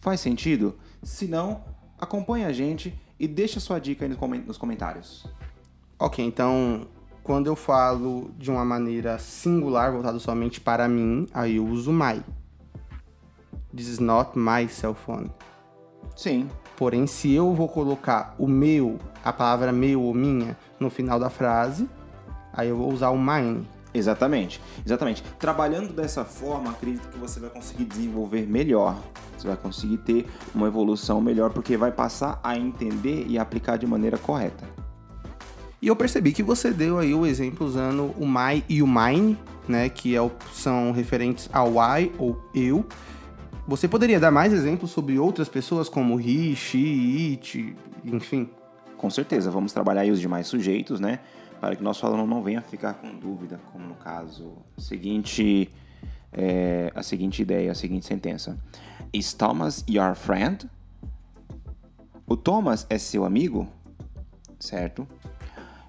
Faz 0.00 0.20
sentido? 0.20 0.78
Se 1.02 1.26
não, 1.26 1.62
acompanhe 1.98 2.44
a 2.44 2.52
gente 2.52 2.98
e 3.18 3.28
deixa 3.28 3.60
sua 3.60 3.78
dica 3.78 4.04
aí 4.04 4.08
nos 4.46 4.56
comentários. 4.56 5.26
Ok, 5.98 6.24
então 6.24 6.86
quando 7.22 7.46
eu 7.46 7.54
falo 7.54 8.30
de 8.38 8.50
uma 8.50 8.64
maneira 8.64 9.18
singular, 9.18 9.92
voltado 9.92 10.18
somente 10.18 10.60
para 10.60 10.88
mim, 10.88 11.26
aí 11.34 11.56
eu 11.56 11.66
uso 11.66 11.92
my. 11.92 12.22
This 13.74 13.88
is 13.88 13.98
not 13.98 14.38
my 14.38 14.66
cell 14.68 14.94
phone. 14.94 15.30
Sim, 16.16 16.48
Porém, 16.80 17.06
se 17.06 17.30
eu 17.30 17.52
vou 17.52 17.68
colocar 17.68 18.34
o 18.38 18.48
meu, 18.48 18.98
a 19.22 19.34
palavra 19.34 19.70
meu 19.70 20.00
ou 20.00 20.14
minha, 20.14 20.56
no 20.80 20.88
final 20.88 21.20
da 21.20 21.28
frase, 21.28 21.86
aí 22.54 22.70
eu 22.70 22.76
vou 22.78 22.90
usar 22.90 23.10
o 23.10 23.18
mine. 23.18 23.68
Exatamente, 23.92 24.60
exatamente. 24.86 25.22
Trabalhando 25.38 25.92
dessa 25.92 26.24
forma, 26.24 26.70
acredito 26.70 27.08
que 27.08 27.18
você 27.18 27.40
vai 27.40 27.50
conseguir 27.50 27.84
desenvolver 27.84 28.46
melhor. 28.46 28.96
Você 29.36 29.48
vai 29.48 29.56
conseguir 29.56 29.96
ter 29.98 30.26
uma 30.54 30.68
evolução 30.68 31.20
melhor 31.20 31.50
porque 31.50 31.76
vai 31.76 31.90
passar 31.90 32.38
a 32.42 32.56
entender 32.56 33.26
e 33.28 33.38
aplicar 33.38 33.76
de 33.76 33.86
maneira 33.86 34.16
correta. 34.16 34.64
E 35.82 35.88
eu 35.88 35.96
percebi 35.96 36.32
que 36.32 36.42
você 36.42 36.70
deu 36.70 36.98
aí 36.98 37.14
o 37.14 37.26
exemplo 37.26 37.66
usando 37.66 38.14
o 38.18 38.26
my 38.26 38.62
e 38.68 38.82
o 38.82 38.86
mine, 38.86 39.36
né, 39.66 39.88
que 39.88 40.14
é 40.14 40.20
o- 40.22 40.30
são 40.52 40.92
referentes 40.92 41.48
ao 41.52 41.72
I 41.98 42.12
ou 42.18 42.40
eu. 42.54 42.84
Você 43.66 43.88
poderia 43.88 44.20
dar 44.20 44.30
mais 44.30 44.52
exemplos 44.52 44.90
sobre 44.90 45.18
outras 45.18 45.48
pessoas 45.48 45.88
como 45.88 46.20
he, 46.20 46.54
she, 46.54 47.30
it, 47.32 47.76
enfim? 48.04 48.48
Com 48.96 49.08
certeza, 49.08 49.50
vamos 49.50 49.72
trabalhar 49.72 50.02
aí 50.02 50.10
os 50.10 50.20
demais 50.20 50.46
sujeitos, 50.46 51.00
né? 51.00 51.20
Para 51.60 51.76
que 51.76 51.82
nosso 51.82 52.06
aluno 52.06 52.26
não 52.26 52.42
venha 52.42 52.62
ficar 52.62 52.94
com 52.94 53.14
dúvida, 53.14 53.60
como 53.70 53.86
no 53.86 53.94
caso 53.94 54.56
seguinte, 54.78 55.70
é, 56.32 56.90
a 56.94 57.02
seguinte 57.02 57.42
ideia, 57.42 57.70
a 57.70 57.74
seguinte 57.74 58.06
sentença. 58.06 58.58
Is 59.12 59.34
Thomas 59.34 59.84
your 59.88 60.14
friend? 60.14 60.70
O 62.26 62.36
Thomas 62.36 62.86
é 62.88 62.96
seu 62.96 63.24
amigo? 63.24 63.68
Certo? 64.58 65.06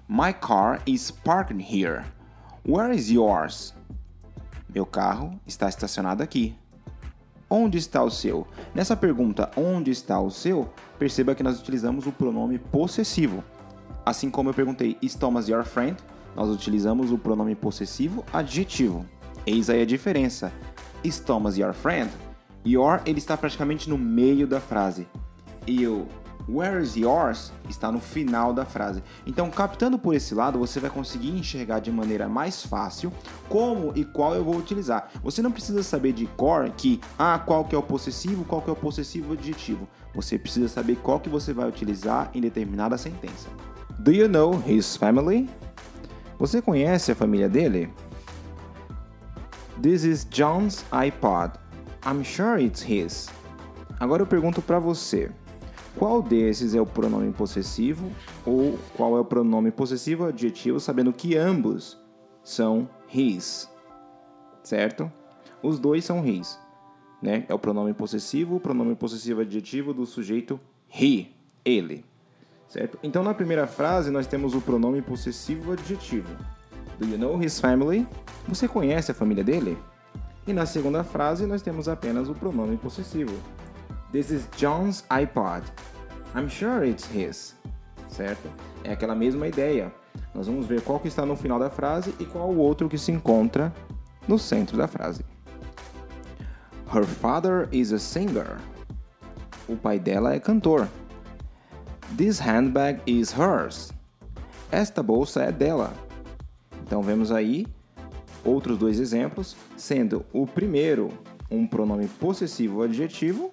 My 0.08 0.32
car 0.32 0.82
is 0.86 1.10
parked 1.10 1.58
here. 1.58 2.04
Where 2.68 2.94
is 2.94 3.08
yours? 3.08 3.74
Meu 4.68 4.84
carro 4.84 5.40
está 5.46 5.68
estacionado 5.68 6.22
aqui. 6.22 6.54
Onde 7.48 7.78
está 7.78 8.02
o 8.02 8.10
seu? 8.10 8.46
Nessa 8.74 8.96
pergunta, 8.96 9.50
onde 9.56 9.90
está 9.90 10.20
o 10.20 10.30
seu? 10.30 10.72
Perceba 10.98 11.34
que 11.34 11.42
nós 11.42 11.60
utilizamos 11.60 12.06
o 12.06 12.12
pronome 12.12 12.58
possessivo. 12.58 13.44
Assim 14.04 14.30
como 14.30 14.50
eu 14.50 14.54
perguntei, 14.54 14.98
is 15.00 15.14
Thomas 15.14 15.48
your 15.48 15.64
friend? 15.64 15.96
Nós 16.34 16.48
utilizamos 16.48 17.12
o 17.12 17.18
pronome 17.18 17.54
possessivo 17.54 18.24
adjetivo. 18.32 19.06
Eis 19.46 19.70
aí 19.70 19.82
a 19.82 19.86
diferença. 19.86 20.52
Is 21.04 21.20
Thomas 21.20 21.56
your 21.56 21.72
friend? 21.72 22.10
Your, 22.66 23.00
ele 23.06 23.18
está 23.18 23.36
praticamente 23.36 23.88
no 23.88 23.96
meio 23.96 24.46
da 24.46 24.60
frase. 24.60 25.06
E 25.66 25.86
o 25.86 26.06
where 26.48 26.82
is 26.82 26.96
yours 26.96 27.52
está 27.68 27.92
no 27.92 28.00
final 28.00 28.52
da 28.52 28.64
frase. 28.64 29.02
Então, 29.24 29.48
captando 29.50 29.96
por 29.96 30.14
esse 30.14 30.34
lado, 30.34 30.58
você 30.58 30.80
vai 30.80 30.90
conseguir 30.90 31.30
enxergar 31.30 31.78
de 31.78 31.92
maneira 31.92 32.28
mais 32.28 32.64
fácil 32.64 33.12
como 33.48 33.92
e 33.94 34.04
qual 34.04 34.34
eu 34.34 34.44
vou 34.44 34.56
utilizar. 34.56 35.10
Você 35.22 35.40
não 35.42 35.52
precisa 35.52 35.82
saber 35.82 36.12
de 36.12 36.26
cor 36.26 36.68
que 36.70 37.00
ah, 37.16 37.38
qual 37.38 37.64
que 37.64 37.74
é 37.74 37.78
o 37.78 37.82
possessivo, 37.82 38.44
qual 38.44 38.62
que 38.62 38.70
é 38.70 38.72
o 38.72 38.76
possessivo 38.76 39.34
adjetivo. 39.34 39.88
Você 40.14 40.38
precisa 40.38 40.68
saber 40.68 40.96
qual 40.96 41.20
que 41.20 41.28
você 41.28 41.52
vai 41.52 41.68
utilizar 41.68 42.30
em 42.34 42.40
determinada 42.40 42.98
sentença. 42.98 43.48
Do 44.00 44.12
you 44.12 44.28
know 44.28 44.60
his 44.66 44.96
family? 44.96 45.48
Você 46.38 46.60
conhece 46.60 47.12
a 47.12 47.14
família 47.14 47.48
dele? 47.48 47.88
This 49.80 50.04
is 50.04 50.24
John's 50.24 50.84
iPod. 50.90 51.58
I'm 52.04 52.24
sure 52.24 52.60
it's 52.60 52.82
his. 52.82 53.28
Agora 54.00 54.22
eu 54.22 54.26
pergunto 54.26 54.60
para 54.60 54.78
você. 54.78 55.30
Qual 55.96 56.22
desses 56.22 56.74
é 56.74 56.80
o 56.80 56.86
pronome 56.86 57.32
possessivo 57.32 58.10
ou 58.46 58.78
qual 58.96 59.16
é 59.16 59.20
o 59.20 59.24
pronome 59.24 59.70
possessivo 59.70 60.24
adjetivo, 60.24 60.80
sabendo 60.80 61.12
que 61.12 61.36
ambos 61.36 62.00
são 62.42 62.88
his? 63.12 63.70
Certo? 64.64 65.12
Os 65.62 65.78
dois 65.78 66.04
são 66.04 66.26
his, 66.26 66.58
né? 67.22 67.44
É 67.48 67.54
o 67.54 67.58
pronome 67.58 67.92
possessivo, 67.92 68.56
o 68.56 68.60
pronome 68.60 68.96
possessivo 68.96 69.42
adjetivo 69.42 69.94
do 69.94 70.06
sujeito 70.06 70.58
he, 70.88 71.28
ele. 71.64 72.04
Certo? 72.72 72.98
Então 73.02 73.22
na 73.22 73.34
primeira 73.34 73.66
frase 73.66 74.10
nós 74.10 74.26
temos 74.26 74.54
o 74.54 74.60
pronome 74.62 75.02
possessivo 75.02 75.72
adjetivo. 75.72 76.34
Do 76.98 77.06
you 77.06 77.18
know 77.18 77.38
his 77.38 77.60
family? 77.60 78.08
Você 78.48 78.66
conhece 78.66 79.10
a 79.10 79.14
família 79.14 79.44
dele? 79.44 79.76
E 80.46 80.54
na 80.54 80.64
segunda 80.64 81.04
frase 81.04 81.44
nós 81.44 81.60
temos 81.60 81.86
apenas 81.86 82.30
o 82.30 82.34
pronome 82.34 82.78
possessivo. 82.78 83.38
This 84.10 84.30
is 84.30 84.48
John's 84.56 85.04
iPod. 85.10 85.70
I'm 86.34 86.48
sure 86.48 86.88
it's 86.88 87.06
his. 87.14 87.54
Certo? 88.08 88.48
É 88.84 88.92
aquela 88.92 89.14
mesma 89.14 89.46
ideia. 89.46 89.92
Nós 90.34 90.46
vamos 90.46 90.64
ver 90.64 90.80
qual 90.80 90.98
que 90.98 91.08
está 91.08 91.26
no 91.26 91.36
final 91.36 91.58
da 91.58 91.68
frase 91.68 92.14
e 92.18 92.24
qual 92.24 92.48
o 92.48 92.56
outro 92.56 92.88
que 92.88 92.96
se 92.96 93.12
encontra 93.12 93.70
no 94.26 94.38
centro 94.38 94.78
da 94.78 94.88
frase. 94.88 95.22
Her 96.90 97.04
father 97.04 97.68
is 97.70 97.92
a 97.92 97.98
singer. 97.98 98.56
O 99.68 99.76
pai 99.76 99.98
dela 99.98 100.34
é 100.34 100.40
cantor. 100.40 100.88
This 102.16 102.38
handbag 102.38 103.00
is 103.06 103.32
hers. 103.32 103.92
Esta 104.70 105.02
bolsa 105.02 105.44
é 105.44 105.52
dela. 105.52 105.94
Então 106.82 107.02
vemos 107.02 107.32
aí 107.32 107.66
outros 108.44 108.76
dois 108.76 109.00
exemplos, 109.00 109.56
sendo 109.76 110.24
o 110.32 110.46
primeiro 110.46 111.10
um 111.50 111.66
pronome 111.66 112.08
possessivo 112.08 112.82
adjetivo, 112.82 113.52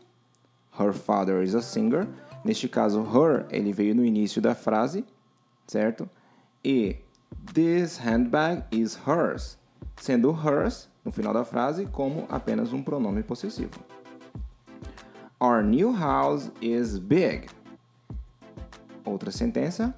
her 0.78 0.94
father 0.94 1.44
is 1.44 1.56
a 1.56 1.62
singer. 1.62 2.08
Neste 2.44 2.68
caso, 2.70 3.02
her 3.02 3.46
ele 3.50 3.74
veio 3.74 3.94
no 3.94 4.06
início 4.06 4.42
da 4.42 4.56
frase, 4.56 5.06
certo? 5.68 6.10
E 6.64 6.98
this 7.54 7.98
handbag 7.98 8.64
is 8.72 8.98
hers, 9.06 9.58
sendo 9.98 10.32
hers 10.32 10.90
no 11.04 11.12
final 11.12 11.34
da 11.34 11.44
frase 11.44 11.86
como 11.86 12.26
apenas 12.30 12.72
um 12.74 12.82
pronome 12.82 13.24
possessivo. 13.24 13.80
Our 15.42 15.64
new 15.64 15.92
house 15.92 16.52
is 16.62 16.98
big. 16.98 17.50
Outra 19.06 19.32
sentença. 19.32 19.94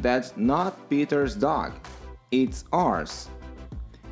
That's 0.00 0.34
not 0.36 0.76
Peter's 0.88 1.34
dog. 1.34 1.72
It's 2.32 2.64
ours. 2.70 3.28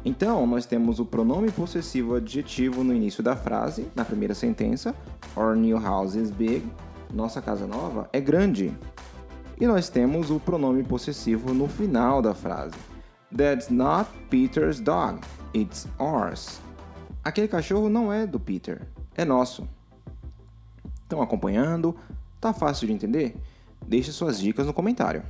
Então, 0.05 0.47
nós 0.47 0.67
temos 0.67 1.01
o 1.01 1.05
pronome 1.05 1.51
possessivo 1.51 2.15
adjetivo 2.15 2.85
no 2.85 2.95
início 2.95 3.23
da 3.23 3.35
frase, 3.35 3.89
na 3.95 4.05
primeira 4.05 4.35
sentença. 4.35 4.95
Our 5.37 5.57
new 5.57 5.79
house 5.79 6.15
is 6.15 6.31
big. 6.31 6.65
Nossa 7.13 7.41
casa 7.41 7.67
nova 7.67 8.09
é 8.13 8.21
grande. 8.21 8.77
E 9.61 9.67
nós 9.67 9.89
temos 9.89 10.31
o 10.31 10.41
pronome 10.41 10.83
possessivo 10.83 11.55
no 11.55 11.69
final 11.69 12.21
da 12.21 12.35
frase. 12.35 12.75
That's 13.37 13.69
not 13.71 14.11
Peter's 14.29 14.81
dog. 14.81 15.21
It's 15.55 15.87
ours. 15.99 16.61
Aquele 17.25 17.49
cachorro 17.49 17.89
não 17.89 18.13
é 18.13 18.27
do 18.27 18.39
Peter, 18.39 18.87
é 19.15 19.25
nosso. 19.25 19.67
Estão 21.03 21.23
acompanhando? 21.23 21.97
Tá 22.41 22.53
fácil 22.53 22.87
de 22.87 22.93
entender? 22.93 23.37
Deixe 23.87 24.13
suas 24.13 24.41
dicas 24.41 24.67
no 24.67 24.73
comentário. 24.73 25.23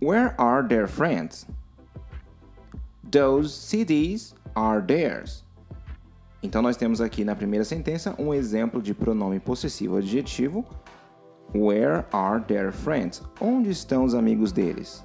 Where 0.00 0.34
are 0.38 0.66
their 0.66 0.86
friends? 0.86 1.46
Those 3.10 3.52
CDs 3.52 4.34
are 4.54 4.82
theirs. 4.82 5.44
Então 6.42 6.62
nós 6.62 6.76
temos 6.76 7.00
aqui 7.00 7.24
na 7.24 7.34
primeira 7.34 7.64
sentença 7.64 8.14
um 8.18 8.32
exemplo 8.32 8.80
de 8.80 8.94
pronome 8.94 9.40
possessivo 9.40 9.96
adjetivo. 9.96 10.64
Where 11.54 12.04
are 12.12 12.44
their 12.44 12.72
friends? 12.72 13.22
Onde 13.40 13.70
estão 13.70 14.04
os 14.04 14.14
amigos 14.14 14.52
deles? 14.52 15.04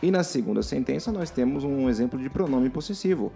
E 0.00 0.10
na 0.10 0.22
segunda 0.22 0.62
sentença 0.62 1.10
nós 1.10 1.30
temos 1.30 1.64
um 1.64 1.88
exemplo 1.88 2.18
de 2.18 2.30
pronome 2.30 2.70
possessivo. 2.70 3.32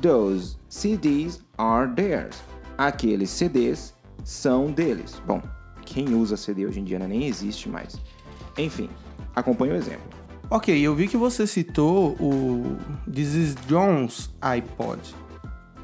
Those 0.00 0.56
CDs 0.68 1.44
are 1.58 1.92
theirs. 1.94 2.42
Aqueles 2.76 3.30
CDs 3.30 3.94
são 4.24 4.72
deles. 4.72 5.20
Bom, 5.26 5.42
quem 5.88 6.14
usa 6.14 6.36
CD 6.36 6.66
hoje 6.66 6.80
em 6.80 6.84
dia 6.84 6.98
né? 6.98 7.06
nem 7.06 7.26
existe 7.26 7.68
mais. 7.68 7.98
Enfim, 8.56 8.90
acompanhe 9.34 9.72
o 9.72 9.76
exemplo. 9.76 10.06
Ok, 10.50 10.78
eu 10.78 10.94
vi 10.94 11.08
que 11.08 11.16
você 11.16 11.46
citou 11.46 12.12
o 12.20 12.76
This 13.10 13.34
is 13.34 13.54
John's 13.66 14.30
iPod. 14.40 15.00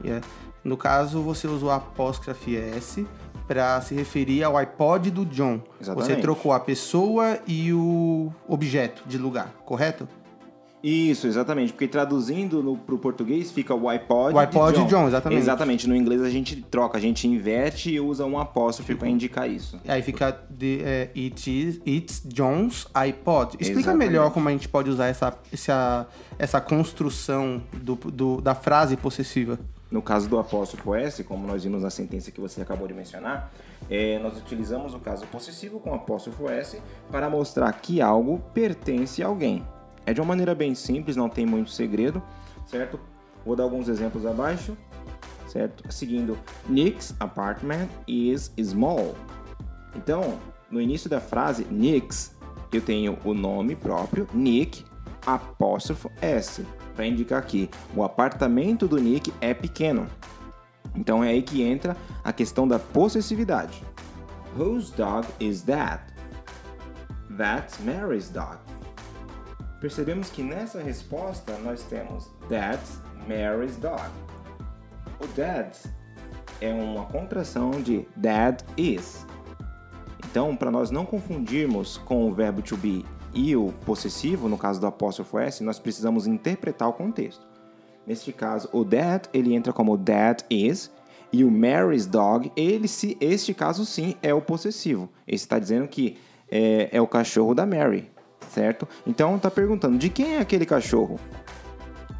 Yeah. 0.02 0.24
No 0.62 0.76
caso, 0.76 1.20
você 1.20 1.46
usou 1.46 1.70
a 1.70 1.76
apóstrofe 1.76 2.56
S 2.56 3.06
para 3.46 3.80
se 3.80 3.94
referir 3.94 4.42
ao 4.42 4.56
iPod 4.56 5.10
do 5.10 5.24
John. 5.26 5.60
Exatamente. 5.80 6.14
Você 6.14 6.20
trocou 6.20 6.52
a 6.52 6.60
pessoa 6.60 7.38
e 7.46 7.72
o 7.72 8.32
objeto 8.48 9.02
de 9.06 9.18
lugar, 9.18 9.52
correto? 9.64 10.08
Isso, 10.86 11.26
exatamente, 11.26 11.72
porque 11.72 11.88
traduzindo 11.88 12.78
para 12.84 12.94
o 12.94 12.98
português 12.98 13.50
fica 13.50 13.74
o 13.74 13.88
iPod, 13.88 14.34
O 14.34 14.38
iPod 14.38 14.74
de 14.76 14.80
John. 14.82 14.86
John, 14.86 15.08
exatamente. 15.08 15.40
Exatamente, 15.40 15.88
no 15.88 15.96
inglês 15.96 16.20
a 16.20 16.28
gente 16.28 16.56
troca, 16.60 16.98
a 16.98 17.00
gente 17.00 17.26
inverte 17.26 17.90
e 17.90 17.98
usa 17.98 18.26
um 18.26 18.38
apóstrofe 18.38 18.94
para 18.94 19.08
indicar 19.08 19.48
isso. 19.48 19.80
Aí 19.88 20.02
fica 20.02 20.38
de, 20.50 20.82
é, 20.84 21.10
it 21.16 21.50
is, 21.50 21.80
It's 21.86 22.20
John's 22.26 22.86
iPod. 22.92 23.56
Explica 23.58 23.80
Exatamente. 23.80 24.08
melhor 24.10 24.30
como 24.30 24.46
a 24.46 24.52
gente 24.52 24.68
pode 24.68 24.90
usar 24.90 25.06
essa, 25.06 25.34
essa, 25.50 26.06
essa 26.38 26.60
construção 26.60 27.62
do, 27.72 27.94
do- 27.94 28.40
da 28.42 28.54
frase 28.54 28.94
possessiva. 28.94 29.58
No 29.90 30.02
caso 30.02 30.28
do 30.28 30.38
apóstrofo 30.38 30.94
S, 30.94 31.24
como 31.24 31.46
nós 31.46 31.64
vimos 31.64 31.82
na 31.82 31.88
sentença 31.88 32.30
que 32.30 32.40
você 32.40 32.60
acabou 32.60 32.86
de 32.86 32.92
mencionar, 32.92 33.50
é, 33.88 34.18
nós 34.18 34.36
utilizamos 34.36 34.92
o 34.92 34.98
caso 34.98 35.24
possessivo 35.28 35.78
com 35.80 35.94
apóstrofo 35.94 36.50
S 36.50 36.78
para 37.10 37.30
mostrar 37.30 37.72
que 37.72 38.02
algo 38.02 38.38
pertence 38.52 39.22
a 39.22 39.26
alguém. 39.28 39.62
É 40.06 40.12
de 40.12 40.20
uma 40.20 40.28
maneira 40.28 40.54
bem 40.54 40.74
simples, 40.74 41.16
não 41.16 41.28
tem 41.28 41.46
muito 41.46 41.70
segredo, 41.70 42.22
certo? 42.66 43.00
Vou 43.44 43.56
dar 43.56 43.64
alguns 43.64 43.88
exemplos 43.88 44.26
abaixo, 44.26 44.76
certo? 45.46 45.90
Seguindo, 45.92 46.38
Nick's 46.68 47.14
apartment 47.20 47.88
is 48.06 48.52
small. 48.62 49.14
Então, 49.94 50.38
no 50.70 50.80
início 50.80 51.08
da 51.08 51.20
frase 51.20 51.66
Nick's, 51.70 52.34
eu 52.72 52.80
tenho 52.80 53.18
o 53.24 53.32
nome 53.32 53.76
próprio, 53.76 54.26
Nick, 54.34 54.84
apóstrofo 55.24 56.10
S, 56.20 56.66
para 56.94 57.06
indicar 57.06 57.44
que 57.44 57.70
o 57.94 58.02
apartamento 58.02 58.86
do 58.86 58.98
Nick 58.98 59.32
é 59.40 59.54
pequeno. 59.54 60.08
Então 60.94 61.24
é 61.24 61.30
aí 61.30 61.42
que 61.42 61.62
entra 61.62 61.96
a 62.22 62.32
questão 62.32 62.66
da 62.66 62.78
possessividade. 62.78 63.82
Whose 64.56 64.92
dog 64.92 65.26
is 65.40 65.62
that? 65.62 66.04
That's 67.36 67.78
Mary's 67.80 68.28
dog. 68.28 68.58
Percebemos 69.84 70.30
que 70.30 70.42
nessa 70.42 70.80
resposta 70.80 71.58
nós 71.58 71.82
temos 71.82 72.30
That's 72.48 73.02
Mary's 73.28 73.76
dog. 73.76 74.00
O 75.20 75.26
that 75.36 75.78
é 76.58 76.72
uma 76.72 77.04
contração 77.04 77.70
de 77.70 78.08
Dad 78.16 78.62
is. 78.78 79.26
Então, 80.24 80.56
para 80.56 80.70
nós 80.70 80.90
não 80.90 81.04
confundirmos 81.04 81.98
com 81.98 82.26
o 82.26 82.32
verbo 82.32 82.62
to 82.62 82.78
be 82.78 83.04
e 83.34 83.54
o 83.54 83.74
possessivo, 83.84 84.48
no 84.48 84.56
caso 84.56 84.80
do 84.80 84.86
apóstrofo 84.86 85.38
S, 85.38 85.62
nós 85.62 85.78
precisamos 85.78 86.26
interpretar 86.26 86.88
o 86.88 86.94
contexto. 86.94 87.46
Neste 88.06 88.32
caso, 88.32 88.70
o 88.72 88.86
that 88.86 89.28
ele 89.34 89.54
entra 89.54 89.70
como 89.70 89.98
that 89.98 90.46
is 90.48 90.90
e 91.30 91.44
o 91.44 91.50
Mary's 91.50 92.06
dog, 92.06 92.50
ele 92.56 92.88
se 92.88 93.18
este 93.20 93.52
caso 93.52 93.84
sim 93.84 94.16
é 94.22 94.32
o 94.32 94.40
possessivo. 94.40 95.10
Ele 95.26 95.36
está 95.36 95.58
dizendo 95.58 95.86
que 95.86 96.16
é, 96.50 96.88
é 96.90 97.02
o 97.02 97.06
cachorro 97.06 97.54
da 97.54 97.66
Mary, 97.66 98.13
certo? 98.54 98.88
Então 99.06 99.36
está 99.36 99.50
perguntando 99.50 99.98
de 99.98 100.08
quem 100.08 100.36
é 100.36 100.38
aquele 100.38 100.64
cachorro? 100.64 101.18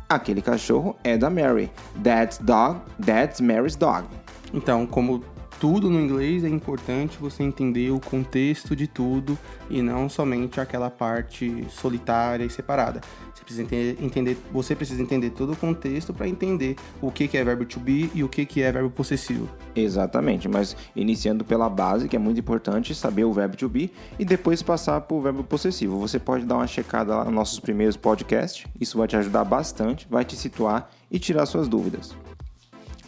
Aquele 0.09 0.43
cachorro 0.43 0.97
é 1.03 1.17
da 1.17 1.31
Mary. 1.31 1.71
That's 2.03 2.39
dog, 2.39 2.81
that's 3.05 3.41
Mary's 3.41 3.77
dog. 3.77 4.07
Então, 4.53 4.87
como 4.87 5.25
tudo 5.61 5.89
no 5.91 6.01
inglês, 6.01 6.45
é 6.45 6.49
importante 6.49 7.19
você 7.19 7.43
entender 7.43 7.91
o 7.91 8.01
contexto 8.01 8.75
de 8.75 8.87
tudo 8.87 9.39
e 9.71 9.83
não 9.83 10.09
somente 10.09 10.61
aquela 10.61 10.91
parte 10.91 11.67
solitária 11.71 12.45
e 12.45 12.51
separada. 12.51 13.01
Você 13.35 13.43
precisa 13.45 13.63
entender, 14.01 14.37
você 14.53 14.75
precisa 14.75 15.03
entender 15.03 15.31
todo 15.31 15.53
o 15.53 15.57
contexto 15.57 16.13
para 16.13 16.29
entender 16.29 16.77
o 17.01 17.11
que, 17.11 17.27
que 17.27 17.37
é 17.37 17.45
verbo 17.45 17.65
to 17.65 17.81
be 17.81 18.11
e 18.15 18.23
o 18.23 18.29
que, 18.29 18.45
que 18.47 18.63
é 18.63 18.71
verbo 18.71 18.91
possessivo. 18.91 19.49
Exatamente, 19.75 20.49
mas 20.49 20.77
iniciando 20.95 21.45
pela 21.45 21.69
base, 21.69 22.09
que 22.09 22.17
é 22.17 22.19
muito 22.19 22.39
importante 22.39 22.95
saber 22.95 23.25
o 23.25 23.33
verbo 23.33 23.57
to 23.57 23.69
be 23.69 23.91
e 24.19 24.25
depois 24.25 24.63
passar 24.63 25.01
para 25.01 25.17
o 25.17 25.21
verbo 25.21 25.43
possessivo. 25.45 25.99
Você 25.99 26.19
pode 26.19 26.45
dar 26.45 26.57
uma 26.57 26.67
checada 26.67 27.17
lá 27.17 27.25
nos 27.25 27.35
nossos 27.35 27.61
primeiros 27.61 27.97
podcasts, 27.97 28.67
isso 28.81 28.99
vai 28.99 29.09
te 29.09 29.17
ajudar 29.17 29.45
bastante, 29.45 30.07
vai 30.11 30.25
te 30.25 30.37
situar 30.37 30.91
e 31.11 31.19
tirar 31.19 31.47
suas 31.47 31.69
dúvidas. 31.69 32.15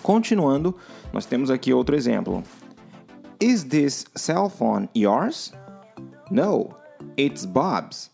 Continuando, 0.06 0.72
nós 1.12 1.26
temos 1.26 1.50
aqui 1.50 1.74
outro 1.74 1.96
exemplo. 1.96 2.44
Is 3.40 3.64
this 3.64 4.06
cell 4.14 4.48
phone 4.48 4.88
yours? 4.94 5.52
No, 6.30 6.70
it's 7.18 7.44
Bob's. 7.44 8.08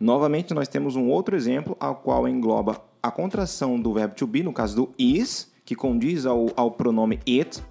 Novamente, 0.00 0.54
nós 0.54 0.66
temos 0.66 0.96
um 0.96 1.10
outro 1.10 1.36
exemplo, 1.36 1.76
ao 1.78 1.96
qual 1.96 2.26
engloba 2.26 2.80
a 3.02 3.10
contração 3.10 3.78
do 3.78 3.92
verbo 3.92 4.14
to 4.14 4.26
be, 4.26 4.42
no 4.42 4.50
caso 4.50 4.76
do 4.76 4.94
is, 4.98 5.52
que 5.62 5.74
condiz 5.74 6.24
ao, 6.24 6.46
ao 6.56 6.70
pronome 6.70 7.20
it, 7.28 7.62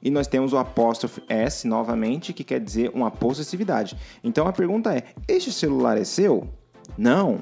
e 0.00 0.12
nós 0.12 0.28
temos 0.28 0.52
o 0.52 0.56
apóstrofe 0.56 1.20
s, 1.28 1.66
novamente, 1.66 2.32
que 2.32 2.44
quer 2.44 2.60
dizer 2.60 2.92
uma 2.94 3.10
possessividade. 3.10 3.98
Então 4.22 4.46
a 4.46 4.52
pergunta 4.52 4.94
é: 4.94 5.02
este 5.26 5.52
celular 5.52 5.98
é 5.98 6.04
seu? 6.04 6.46
Não, 6.96 7.38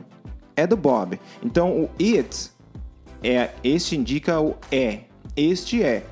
é 0.56 0.66
do 0.66 0.74
Bob. 0.74 1.20
Então 1.44 1.82
o 1.82 1.90
it, 2.00 2.50
é, 3.22 3.50
este 3.62 3.94
indica 3.94 4.40
o 4.40 4.56
é, 4.72 5.05
este 5.34 5.82
é. 5.82 6.06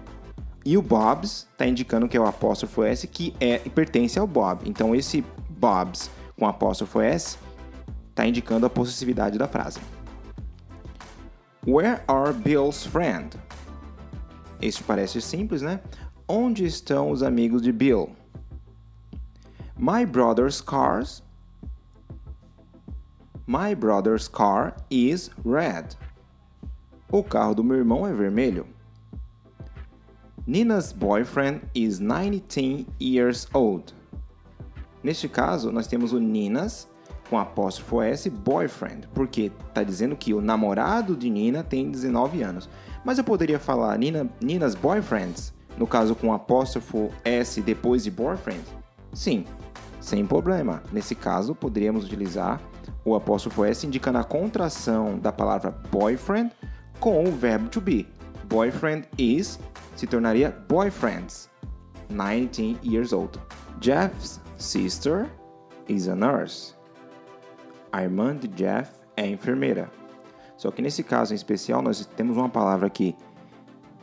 E 0.64 0.78
o 0.78 0.82
Bob's 0.82 1.46
está 1.52 1.66
indicando 1.66 2.08
que 2.08 2.16
é 2.16 2.20
o 2.20 2.26
apóstrofo 2.26 2.82
S, 2.82 3.06
que 3.06 3.34
é 3.38 3.58
pertence 3.58 4.18
ao 4.18 4.26
Bob. 4.26 4.68
Então 4.68 4.94
esse 4.94 5.22
Bob's 5.50 6.10
com 6.38 6.46
apóstrofo 6.46 7.00
S 7.00 7.36
está 8.10 8.26
indicando 8.26 8.64
a 8.64 8.70
possessividade 8.70 9.38
da 9.38 9.46
frase. 9.46 9.78
Where 11.66 12.02
are 12.08 12.32
Bill's 12.32 12.84
friends? 12.86 13.36
Este 14.60 14.82
parece 14.82 15.20
simples, 15.20 15.62
né? 15.62 15.80
Onde 16.26 16.64
estão 16.64 17.10
os 17.10 17.22
amigos 17.22 17.60
de 17.60 17.72
Bill? 17.72 18.10
My 19.76 20.06
brother's 20.06 20.60
cars. 20.60 21.22
My 23.46 23.74
brother's 23.74 24.28
car 24.28 24.76
is 24.90 25.30
red. 25.44 25.96
O 27.10 27.22
carro 27.22 27.54
do 27.54 27.64
meu 27.64 27.76
irmão 27.76 28.06
é 28.06 28.12
vermelho. 28.12 28.66
Nina's 30.46 30.92
boyfriend 30.92 31.62
is 31.74 31.98
19 31.98 32.86
years 33.00 33.48
old. 33.54 33.94
Neste 35.02 35.26
caso, 35.26 35.72
nós 35.72 35.86
temos 35.86 36.12
o 36.12 36.18
Nina's 36.18 36.86
com 37.30 37.38
apóstrofo 37.38 38.02
S, 38.02 38.28
boyfriend, 38.28 39.08
porque 39.14 39.50
está 39.68 39.82
dizendo 39.82 40.14
que 40.14 40.34
o 40.34 40.42
namorado 40.42 41.16
de 41.16 41.30
Nina 41.30 41.62
tem 41.64 41.90
19 41.90 42.42
anos. 42.42 42.68
Mas 43.02 43.16
eu 43.16 43.24
poderia 43.24 43.58
falar 43.58 43.98
Nina, 43.98 44.28
Nina's 44.38 44.74
boyfriends, 44.74 45.54
no 45.78 45.86
caso 45.86 46.14
com 46.14 46.30
apóstrofo 46.30 47.10
S 47.24 47.62
depois 47.62 48.04
de 48.04 48.10
boyfriend? 48.10 48.64
Sim, 49.14 49.46
sem 49.98 50.26
problema. 50.26 50.82
Nesse 50.92 51.14
caso, 51.14 51.54
poderíamos 51.54 52.04
utilizar 52.04 52.60
o 53.02 53.14
apóstrofo 53.14 53.64
S 53.64 53.86
indicando 53.86 54.18
a 54.18 54.24
contração 54.24 55.18
da 55.18 55.32
palavra 55.32 55.70
boyfriend 55.90 56.52
com 57.00 57.24
o 57.24 57.32
verbo 57.32 57.70
to 57.70 57.80
be. 57.80 58.06
Boyfriend 58.48 59.06
is 59.18 59.58
se 59.96 60.06
tornaria 60.06 60.50
boyfriends, 60.68 61.48
19 62.08 62.78
years 62.82 63.12
old. 63.12 63.38
Jeff's 63.80 64.40
sister 64.58 65.28
is 65.88 66.08
a 66.08 66.14
nurse. 66.14 66.74
A 67.92 68.02
irmã 68.02 68.36
de 68.36 68.48
Jeff 68.48 68.90
é 69.16 69.26
enfermeira. 69.26 69.90
Só 70.56 70.70
que 70.70 70.82
nesse 70.82 71.02
caso 71.02 71.32
em 71.32 71.36
especial, 71.36 71.82
nós 71.82 72.04
temos 72.16 72.36
uma 72.36 72.48
palavra 72.48 72.88
que 72.90 73.14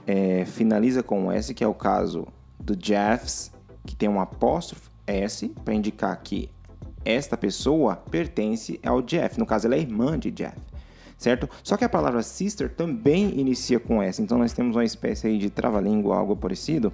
é, 0.08 0.46
finaliza 0.46 1.04
com 1.04 1.32
S, 1.32 1.54
que 1.54 1.64
é 1.64 1.68
o 1.68 1.74
caso 1.74 2.28
do 2.60 2.76
Jeff's, 2.80 3.52
que 3.86 3.96
tem 3.96 4.10
um 4.10 4.20
apóstrofo 4.20 4.90
S, 5.08 5.50
para 5.64 5.74
indicar 5.74 6.16
que 6.22 6.50
esta 7.04 7.36
pessoa 7.36 7.96
pertence 7.96 8.80
ao 8.86 9.02
Jeff. 9.02 9.40
No 9.40 9.46
caso, 9.46 9.68
ela 9.68 9.76
é 9.76 9.80
irmã 9.80 10.18
de 10.18 10.32
Jeff 10.32 10.58
certo? 11.22 11.48
Só 11.64 11.78
que 11.78 11.86
a 11.86 11.90
palavra 11.90 12.24
sister 12.24 12.68
também 12.68 13.40
inicia 13.40 13.80
com 13.80 14.02
S, 14.02 14.20
então 14.20 14.40
nós 14.40 14.54
temos 14.54 14.76
uma 14.76 14.84
espécie 14.84 15.28
aí 15.28 15.38
de 15.38 15.52
trava-língua, 15.52 16.18
algo 16.18 16.36
parecido. 16.36 16.92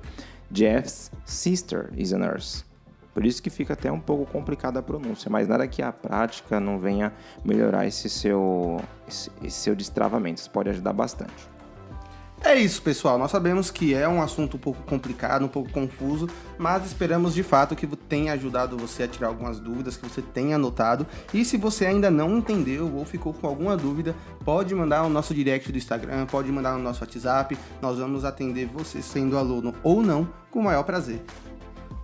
Jeff's 0.52 1.10
sister 1.24 1.90
is 1.96 2.12
a 2.12 2.18
nurse. 2.18 2.66
Por 3.14 3.26
isso 3.26 3.42
que 3.42 3.50
fica 3.50 3.74
até 3.74 3.90
um 3.90 4.02
pouco 4.02 4.30
complicada 4.30 4.80
a 4.80 4.84
pronúncia, 4.84 5.32
mas 5.32 5.48
nada 5.48 5.66
que 5.66 5.82
a 5.82 5.94
prática 5.94 6.60
não 6.60 6.78
venha 6.78 7.14
melhorar 7.44 7.88
esse 7.88 8.10
seu, 8.10 8.82
esse, 9.08 9.32
seu 9.50 9.74
destravamento. 9.74 10.42
Isso 10.42 10.52
pode 10.52 10.70
ajudar 10.70 10.92
bastante. 10.92 11.57
É 12.44 12.56
isso, 12.56 12.82
pessoal. 12.82 13.18
Nós 13.18 13.32
sabemos 13.32 13.72
que 13.72 13.94
é 13.94 14.08
um 14.08 14.22
assunto 14.22 14.58
um 14.58 14.60
pouco 14.60 14.82
complicado, 14.84 15.44
um 15.44 15.50
pouco 15.50 15.72
confuso, 15.72 16.30
mas 16.58 16.86
esperamos 16.86 17.34
de 17.34 17.44
fato 17.44 17.76
que 17.76 17.88
tenha 17.88 18.34
ajudado 18.34 18.78
você 18.78 19.04
a 19.04 19.08
tirar 19.08 19.28
algumas 19.28 19.60
dúvidas, 19.60 19.98
que 19.98 20.08
você 20.08 20.22
tenha 20.22 20.56
anotado. 20.56 21.06
E 21.34 21.44
se 21.44 21.58
você 21.58 21.86
ainda 21.86 22.12
não 22.12 22.38
entendeu 22.38 22.94
ou 22.96 23.04
ficou 23.04 23.34
com 23.34 23.48
alguma 23.48 23.76
dúvida, 23.76 24.16
pode 24.46 24.74
mandar 24.76 25.04
no 25.04 25.10
nosso 25.10 25.34
direct 25.34 25.72
do 25.72 25.78
Instagram, 25.78 26.26
pode 26.28 26.52
mandar 26.52 26.74
no 26.74 26.84
nosso 26.84 27.02
WhatsApp. 27.02 27.58
Nós 27.82 27.98
vamos 27.98 28.24
atender 28.24 28.68
você 28.68 29.02
sendo 29.02 29.38
aluno 29.38 29.74
ou 29.84 30.02
não, 30.02 30.28
com 30.52 30.60
o 30.60 30.64
maior 30.64 30.84
prazer. 30.84 31.22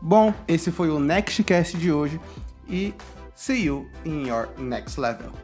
Bom, 0.02 0.34
esse 0.48 0.72
foi 0.72 0.90
o 0.90 1.00
Nextcast 1.00 1.78
de 1.78 1.92
hoje 1.92 2.20
e 2.68 2.94
see 3.34 3.66
you 3.66 3.88
in 4.04 4.28
your 4.28 4.50
next 4.58 5.00
level. 5.00 5.43